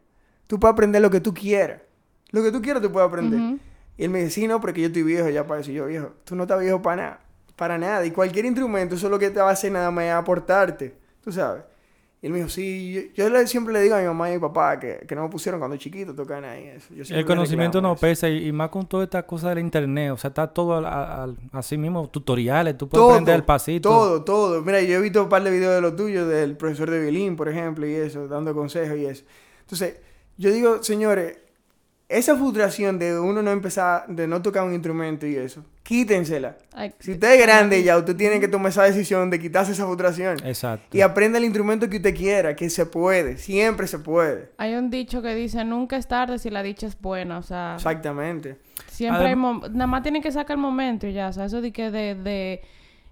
tú 0.47 0.59
puedes 0.59 0.73
aprender 0.73 1.01
lo 1.01 1.09
que 1.09 1.21
tú 1.21 1.33
quieras. 1.33 1.83
Lo 2.31 2.43
que 2.43 2.51
tú 2.51 2.61
quieras 2.61 2.83
tú 2.83 2.91
puedes 2.91 3.07
aprender. 3.07 3.59
Y 3.97 4.03
él 4.03 4.09
me 4.09 4.19
dice, 4.19 4.31
sí, 4.31 4.47
no, 4.47 4.59
porque 4.59 4.81
yo 4.81 4.87
estoy 4.87 5.03
viejo 5.03 5.29
ya 5.29 5.47
para 5.47 5.61
eso. 5.61 5.71
Y 5.71 5.75
yo, 5.75 5.85
viejo, 5.85 6.13
tú 6.25 6.35
no 6.35 6.43
estás 6.43 6.59
viejo 6.59 6.81
para 6.81 7.01
nada. 7.01 7.26
Para 7.57 7.77
nada. 7.77 8.05
Y 8.05 8.11
cualquier 8.11 8.45
instrumento, 8.45 8.95
eso 8.95 9.07
es 9.07 9.11
lo 9.11 9.19
que 9.19 9.29
te 9.29 9.41
va 9.41 9.49
a 9.49 9.53
hacer 9.53 9.71
nada 9.73 9.91
más 9.91 10.09
aportarte. 10.11 10.95
Tú 11.21 11.31
sabes. 11.33 11.63
Y 12.21 12.27
él 12.27 12.31
me 12.31 12.39
dijo, 12.39 12.49
sí, 12.49 13.11
yo, 13.15 13.47
siempre 13.47 13.73
le 13.73 13.81
digo 13.81 13.95
a 13.95 13.99
mi 13.99 14.05
mamá 14.05 14.27
y 14.29 14.31
a 14.33 14.35
mi 14.35 14.41
papá 14.41 14.79
que, 14.79 15.05
que 15.07 15.15
no 15.15 15.23
me 15.23 15.29
pusieron 15.29 15.59
cuando 15.59 15.77
chiquito 15.77 16.15
tocar 16.15 16.43
ahí 16.45 16.63
eso. 16.67 16.87
Yo 16.93 17.03
El 17.15 17.25
conocimiento 17.25 17.79
no 17.79 17.93
eso. 17.93 18.01
pesa 18.01 18.27
y, 18.27 18.47
y 18.47 18.51
más 18.51 18.69
con 18.69 18.87
toda 18.87 19.03
esta 19.03 19.21
cosa 19.23 19.49
del 19.49 19.59
internet. 19.59 20.11
O 20.13 20.17
sea, 20.17 20.29
está 20.29 20.47
todo 20.47 20.83
así 21.51 21.77
mismo, 21.77 22.09
tutoriales. 22.09 22.75
Tú 22.77 22.89
puedes 22.89 23.03
Todo, 23.03 23.11
aprender 23.11 23.35
el 23.35 23.43
pasito. 23.43 23.89
todo, 23.89 24.23
todo. 24.23 24.61
Mira, 24.63 24.81
yo 24.81 24.97
he 24.97 25.01
visto 25.01 25.23
un 25.23 25.29
par 25.29 25.43
de 25.43 25.51
videos 25.51 25.75
de 25.75 25.81
los 25.81 25.95
tuyos 25.95 26.27
del 26.27 26.57
profesor 26.57 26.89
de 26.89 27.01
violín, 27.01 27.35
por 27.35 27.49
ejemplo, 27.49 27.85
y 27.87 27.93
eso, 27.93 28.27
dando 28.27 28.53
consejos 28.55 28.97
y 28.97 29.05
eso. 29.05 29.23
Entonces, 29.61 29.97
yo 30.37 30.51
digo, 30.51 30.81
señores, 30.81 31.37
esa 32.09 32.35
frustración 32.35 32.97
de 32.99 33.19
uno 33.19 33.43
no 33.43 33.51
empezar, 33.51 34.07
de 34.07 34.27
no 34.27 34.41
tocar 34.41 34.63
un 34.63 34.73
instrumento 34.73 35.27
y 35.27 35.35
eso, 35.35 35.63
quítensela. 35.87 36.57
Ay, 36.73 36.91
Si 36.99 37.13
usted 37.13 37.35
es 37.35 37.41
grande 37.41 37.81
ya, 37.81 37.97
usted 37.97 38.15
tiene 38.17 38.41
que 38.41 38.49
tomar 38.49 38.71
esa 38.71 38.83
decisión 38.83 39.29
de 39.29 39.39
quitarse 39.39 39.71
esa 39.71 39.85
frustración. 39.85 40.37
Exacto. 40.45 40.97
Y 40.97 40.99
aprenda 41.01 41.37
el 41.37 41.45
instrumento 41.45 41.89
que 41.89 41.95
usted 41.97 42.13
quiera, 42.13 42.55
que 42.57 42.69
se 42.69 42.85
puede, 42.85 43.37
siempre 43.37 43.87
se 43.87 43.99
puede. 43.99 44.51
Hay 44.57 44.75
un 44.75 44.89
dicho 44.89 45.21
que 45.21 45.33
dice, 45.33 45.63
nunca 45.63 45.95
es 45.95 46.07
tarde 46.07 46.39
si 46.39 46.49
la 46.49 46.61
dicha 46.61 46.87
es 46.87 46.99
buena. 46.99 47.37
O 47.37 47.41
sea, 47.41 47.75
Exactamente. 47.75 48.57
siempre 48.87 49.27
hay... 49.27 49.33
Adem- 49.35 49.69
Nada 49.71 49.87
más 49.87 50.03
tiene 50.03 50.19
que 50.21 50.31
sacar 50.31 50.55
el 50.57 50.61
momento 50.61 51.07
y 51.07 51.13
ya. 51.13 51.29
O 51.29 51.33
sea, 51.33 51.45
eso 51.45 51.61
de 51.61 51.71
que 51.71 51.89
de... 51.89 52.15
de 52.15 52.61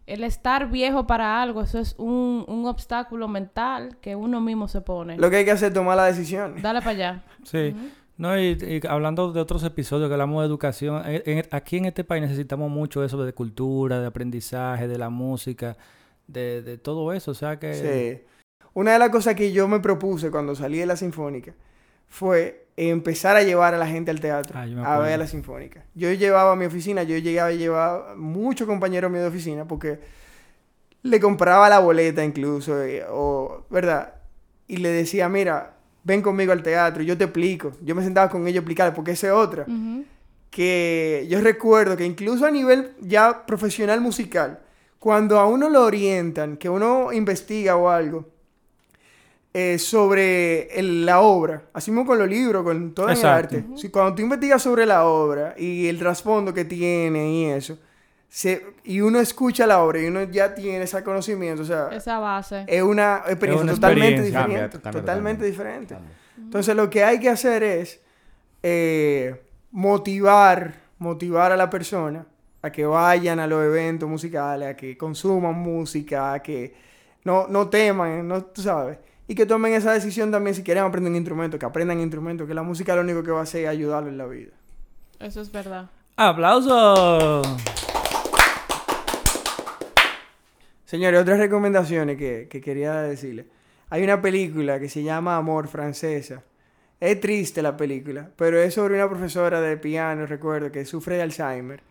el 0.08 0.24
estar 0.24 0.70
viejo 0.70 1.08
para 1.08 1.42
algo, 1.42 1.64
eso 1.64 1.80
es 1.80 1.96
un, 1.98 2.46
un 2.48 2.68
obstáculo 2.68 3.28
mental 3.28 3.98
que 4.02 4.16
uno 4.16 4.40
mismo 4.40 4.68
se 4.68 4.82
pone. 4.82 5.18
Lo 5.18 5.32
que 5.32 5.38
hay 5.38 5.46
que 5.46 5.50
hacer 5.52 5.70
es 5.70 5.74
tomar 5.74 5.98
la 5.98 6.06
decisión. 6.06 6.62
Dale 6.62 6.80
para 6.82 6.92
allá. 6.92 7.24
Sí. 7.44 7.76
No, 8.18 8.40
y, 8.40 8.58
y 8.62 8.88
hablando 8.88 9.34
de 9.34 9.42
otros 9.42 9.64
episodios 9.64 10.08
que 10.08 10.14
hablamos 10.14 10.42
de 10.42 10.48
educación, 10.48 11.02
en- 11.06 11.22
en- 11.26 11.46
aquí 11.52 11.78
en 11.78 11.86
este 11.86 12.04
país 12.04 12.22
necesitamos 12.24 12.72
mucho 12.72 13.04
eso 13.04 13.24
de 13.26 13.34
cultura, 13.34 14.00
de 14.00 14.08
aprendizaje, 14.08 14.88
de 14.88 14.98
la 14.98 15.10
música, 15.10 15.76
de, 16.28 16.62
de 16.62 16.78
todo 16.78 17.12
eso. 17.14 17.32
O 17.32 17.36
sea 17.36 17.60
que... 17.60 17.74
Sí. 17.74 18.26
Una 18.74 18.94
de 18.94 19.00
las 19.00 19.10
cosas 19.10 19.36
que 19.36 19.52
yo 19.52 19.68
me 19.68 19.80
propuse 19.80 20.32
cuando 20.32 20.56
salí 20.56 20.78
de 20.80 20.86
la 20.86 20.96
Sinfónica 20.98 21.54
fue 22.08 22.68
empezar 22.78 23.36
a 23.38 23.44
llevar 23.44 23.74
a 23.74 23.78
la 23.78 23.88
gente 23.88 24.12
al 24.12 24.20
teatro 24.20 24.58
Ah, 24.58 24.64
a 24.64 24.66
ver 24.66 24.80
acuerdo. 24.80 25.18
la 25.18 25.28
Sinfónica. 25.28 25.86
Yo 25.94 26.12
llevaba 26.12 26.52
a 26.54 26.56
mi 26.58 26.66
oficina, 26.66 27.04
yo 27.04 27.18
llegaba 27.18 27.52
y 27.54 27.58
llevaba 27.58 28.16
muchos 28.16 28.68
compañeros 28.68 29.10
míos 29.12 29.24
de 29.24 29.30
oficina 29.30 29.66
porque 29.66 30.00
le 31.04 31.20
compraba 31.20 31.70
la 31.70 31.80
boleta 31.80 32.24
incluso, 32.24 32.82
eh, 32.84 33.06
o, 33.10 33.66
¿verdad? 33.70 34.16
Y 34.68 34.78
le 34.78 34.90
decía, 34.90 35.30
mira, 35.30 35.75
ven 36.06 36.22
conmigo 36.22 36.54
al 36.54 36.64
teatro, 36.64 37.04
yo 37.04 37.18
te 37.18 37.26
explico. 37.26 37.74
Yo 37.82 37.94
me 37.96 38.04
sentaba 38.04 38.30
con 38.30 38.44
ellos 38.48 38.60
a 38.60 38.62
explicarles, 38.62 38.96
porque 38.96 39.12
esa 39.12 39.28
es 39.28 39.34
otra. 39.34 39.66
Que 40.50 41.26
yo 41.30 41.42
recuerdo 41.42 41.98
que 41.98 42.06
incluso 42.06 42.46
a 42.46 42.52
nivel 42.52 42.92
ya 43.02 43.46
profesional 43.46 44.00
musical, 44.00 44.60
cuando 45.00 45.38
a 45.40 45.48
uno 45.48 45.70
lo 45.70 45.84
orientan, 45.84 46.56
que 46.58 46.70
uno 46.70 47.12
investiga 47.12 47.76
o 47.76 47.90
algo 47.90 48.26
eh, 49.58 49.80
sobre 49.80 50.68
el- 50.78 51.06
la 51.06 51.22
obra, 51.22 51.64
así 51.74 51.90
mismo 51.90 52.06
con 52.06 52.20
los 52.20 52.28
libros, 52.28 52.64
con 52.64 52.94
todo 52.94 53.08
el 53.08 53.14
Exacto. 53.14 53.56
arte, 53.56 53.66
si 53.78 53.88
cuando 53.90 54.14
tú 54.16 54.22
investigas 54.22 54.62
sobre 54.62 54.86
la 54.86 55.06
obra 55.06 55.56
y 55.58 55.88
el 55.88 55.98
trasfondo 55.98 56.54
que 56.54 56.66
tiene 56.66 57.32
y 57.32 57.46
eso, 57.46 57.78
se- 58.38 58.66
y 58.84 59.00
uno 59.00 59.22
escucha 59.22 59.66
la 59.66 59.82
obra 59.82 60.02
y 60.02 60.08
uno 60.08 60.24
ya 60.24 60.54
tiene 60.54 60.84
ese 60.84 61.02
conocimiento, 61.06 61.62
o 61.62 61.66
sea, 61.66 61.88
Esa 61.94 62.20
base. 62.20 62.66
es 62.68 62.82
una 62.84 63.22
experiencia 63.28 63.64
una 63.64 63.74
totalmente 63.76 64.08
experiencia. 64.16 64.26
diferente. 64.26 64.34
Cambia, 64.34 64.60
cambia 64.60 64.70
totalmente 64.70 65.02
totalmente. 65.02 65.46
diferente. 65.46 65.94
Cambia. 65.94 66.16
Entonces 66.38 66.76
lo 66.76 66.90
que 66.90 67.04
hay 67.06 67.20
que 67.22 67.30
hacer 67.30 67.64
es 67.64 68.02
eh, 68.62 69.42
motivar, 69.72 70.74
motivar 71.00 71.54
a 71.54 71.56
la 71.56 71.70
persona 71.70 72.26
a 72.62 72.72
que 72.72 72.86
vayan 72.86 73.40
a 73.40 73.48
los 73.48 73.64
eventos 73.64 74.10
musicales, 74.10 74.68
a 74.70 74.76
que 74.76 74.98
consuman 74.98 75.54
música, 75.56 76.34
a 76.34 76.42
que 76.42 76.76
no, 77.24 77.48
no 77.48 77.70
teman, 77.70 78.28
no, 78.28 78.44
tú 78.44 78.62
sabes. 78.62 78.98
Y 79.30 79.34
que 79.36 79.46
tomen 79.46 79.74
esa 79.74 79.94
decisión 79.94 80.30
también 80.30 80.56
si 80.56 80.62
quieren 80.64 80.84
aprender 80.84 81.10
un 81.12 81.16
instrumento, 81.16 81.58
que 81.58 81.66
aprendan 81.66 82.00
instrumento, 82.02 82.46
que 82.46 82.54
la 82.54 82.64
música 82.64 82.96
lo 82.96 83.02
único 83.02 83.24
que 83.24 83.32
va 83.32 83.40
a 83.40 83.44
hacer 83.44 83.64
es 83.64 83.70
ayudarlo 83.70 84.10
en 84.10 84.18
la 84.18 84.26
vida. 84.26 84.52
Eso 85.20 85.40
es 85.42 85.52
verdad. 85.52 85.90
¡Aplausos! 86.18 87.48
Señores, 90.86 91.22
otras 91.22 91.40
recomendaciones 91.40 92.18
que, 92.18 92.48
que 92.50 92.62
quería 92.62 93.02
decirles. 93.02 93.48
Hay 93.90 94.04
una 94.04 94.22
película 94.22 94.80
que 94.80 94.90
se 94.90 95.04
llama 95.04 95.36
Amor 95.38 95.68
Francesa. 95.68 96.44
Es 97.00 97.20
triste 97.20 97.62
la 97.62 97.76
película, 97.76 98.32
pero 98.36 98.60
es 98.60 98.74
sobre 98.74 98.96
una 98.96 99.10
profesora 99.10 99.62
de 99.62 99.78
piano, 99.78 100.26
recuerdo, 100.26 100.72
que 100.72 100.86
sufre 100.86 101.16
de 101.18 101.24
Alzheimer. 101.24 101.82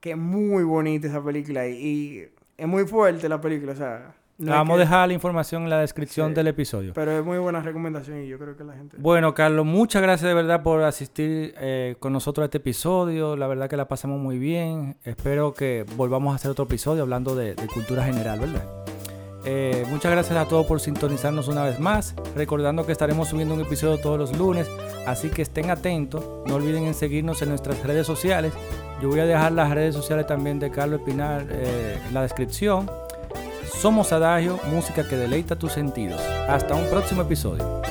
Que 0.00 0.10
es 0.12 0.16
muy 0.16 0.64
bonita 0.64 1.06
esa 1.08 1.24
película 1.24 1.66
y, 1.68 1.72
y 1.74 2.28
es 2.56 2.68
muy 2.68 2.84
fuerte 2.86 3.28
la 3.28 3.40
película, 3.40 3.72
o 3.72 3.76
sea... 3.76 4.14
no 4.42 4.52
Vamos 4.52 4.74
a 4.74 4.76
que- 4.76 4.80
dejar 4.80 5.08
la 5.08 5.14
información 5.14 5.62
en 5.62 5.70
la 5.70 5.78
descripción 5.80 6.28
Sí. 6.30 6.34
del 6.34 6.46
episodio. 6.48 6.92
Pero 6.94 7.12
es 7.18 7.24
muy 7.24 7.38
buena 7.38 7.60
recomendación 7.60 8.22
y 8.22 8.28
yo 8.28 8.38
creo 8.38 8.56
que 8.56 8.64
la 8.64 8.74
gente... 8.74 8.96
Bueno, 8.98 9.34
Carlos, 9.34 9.64
muchas 9.64 10.02
gracias 10.02 10.28
de 10.28 10.34
verdad 10.34 10.62
por 10.62 10.82
asistir 10.82 11.54
eh, 11.58 11.96
con 11.98 12.12
nosotros 12.12 12.42
a 12.42 12.46
este 12.46 12.58
episodio. 12.58 13.36
La 13.36 13.46
verdad 13.46 13.68
que 13.70 13.76
la 13.76 13.88
pasamos 13.88 14.20
muy 14.20 14.38
bien. 14.38 14.96
Espero 15.04 15.54
que 15.54 15.84
volvamos 15.96 16.32
a 16.32 16.36
hacer 16.36 16.50
otro 16.50 16.64
episodio 16.64 17.02
hablando 17.02 17.34
de, 17.34 17.54
de 17.54 17.66
cultura 17.68 18.04
general, 18.04 18.40
¿verdad? 18.40 18.64
Eh, 19.44 19.84
muchas 19.90 20.12
gracias 20.12 20.38
a 20.38 20.46
todos 20.46 20.66
por 20.66 20.78
sintonizarnos 20.78 21.48
una 21.48 21.64
vez 21.64 21.80
más. 21.80 22.14
Recordando 22.36 22.86
que 22.86 22.92
estaremos 22.92 23.28
subiendo 23.28 23.54
un 23.54 23.60
episodio 23.60 23.98
todos 23.98 24.16
los 24.18 24.38
lunes, 24.38 24.68
así 25.06 25.30
que 25.30 25.42
estén 25.42 25.70
atentos. 25.70 26.24
No 26.46 26.54
olviden 26.54 26.84
en 26.84 26.94
seguirnos 26.94 27.42
en 27.42 27.48
nuestras 27.48 27.82
redes 27.82 28.06
sociales. 28.06 28.52
Yo 29.00 29.08
voy 29.08 29.18
a 29.18 29.26
dejar 29.26 29.50
las 29.50 29.70
redes 29.72 29.96
sociales 29.96 30.28
también 30.28 30.60
de 30.60 30.70
Carlos 30.70 31.00
Espinar 31.00 31.44
eh, 31.50 31.98
en 32.06 32.14
la 32.14 32.22
descripción. 32.22 32.88
Somos 33.80 34.12
Adagio, 34.12 34.60
música 34.66 35.06
que 35.08 35.16
deleita 35.16 35.56
tus 35.56 35.72
sentidos. 35.72 36.20
Hasta 36.48 36.74
un 36.74 36.88
próximo 36.88 37.22
episodio. 37.22 37.82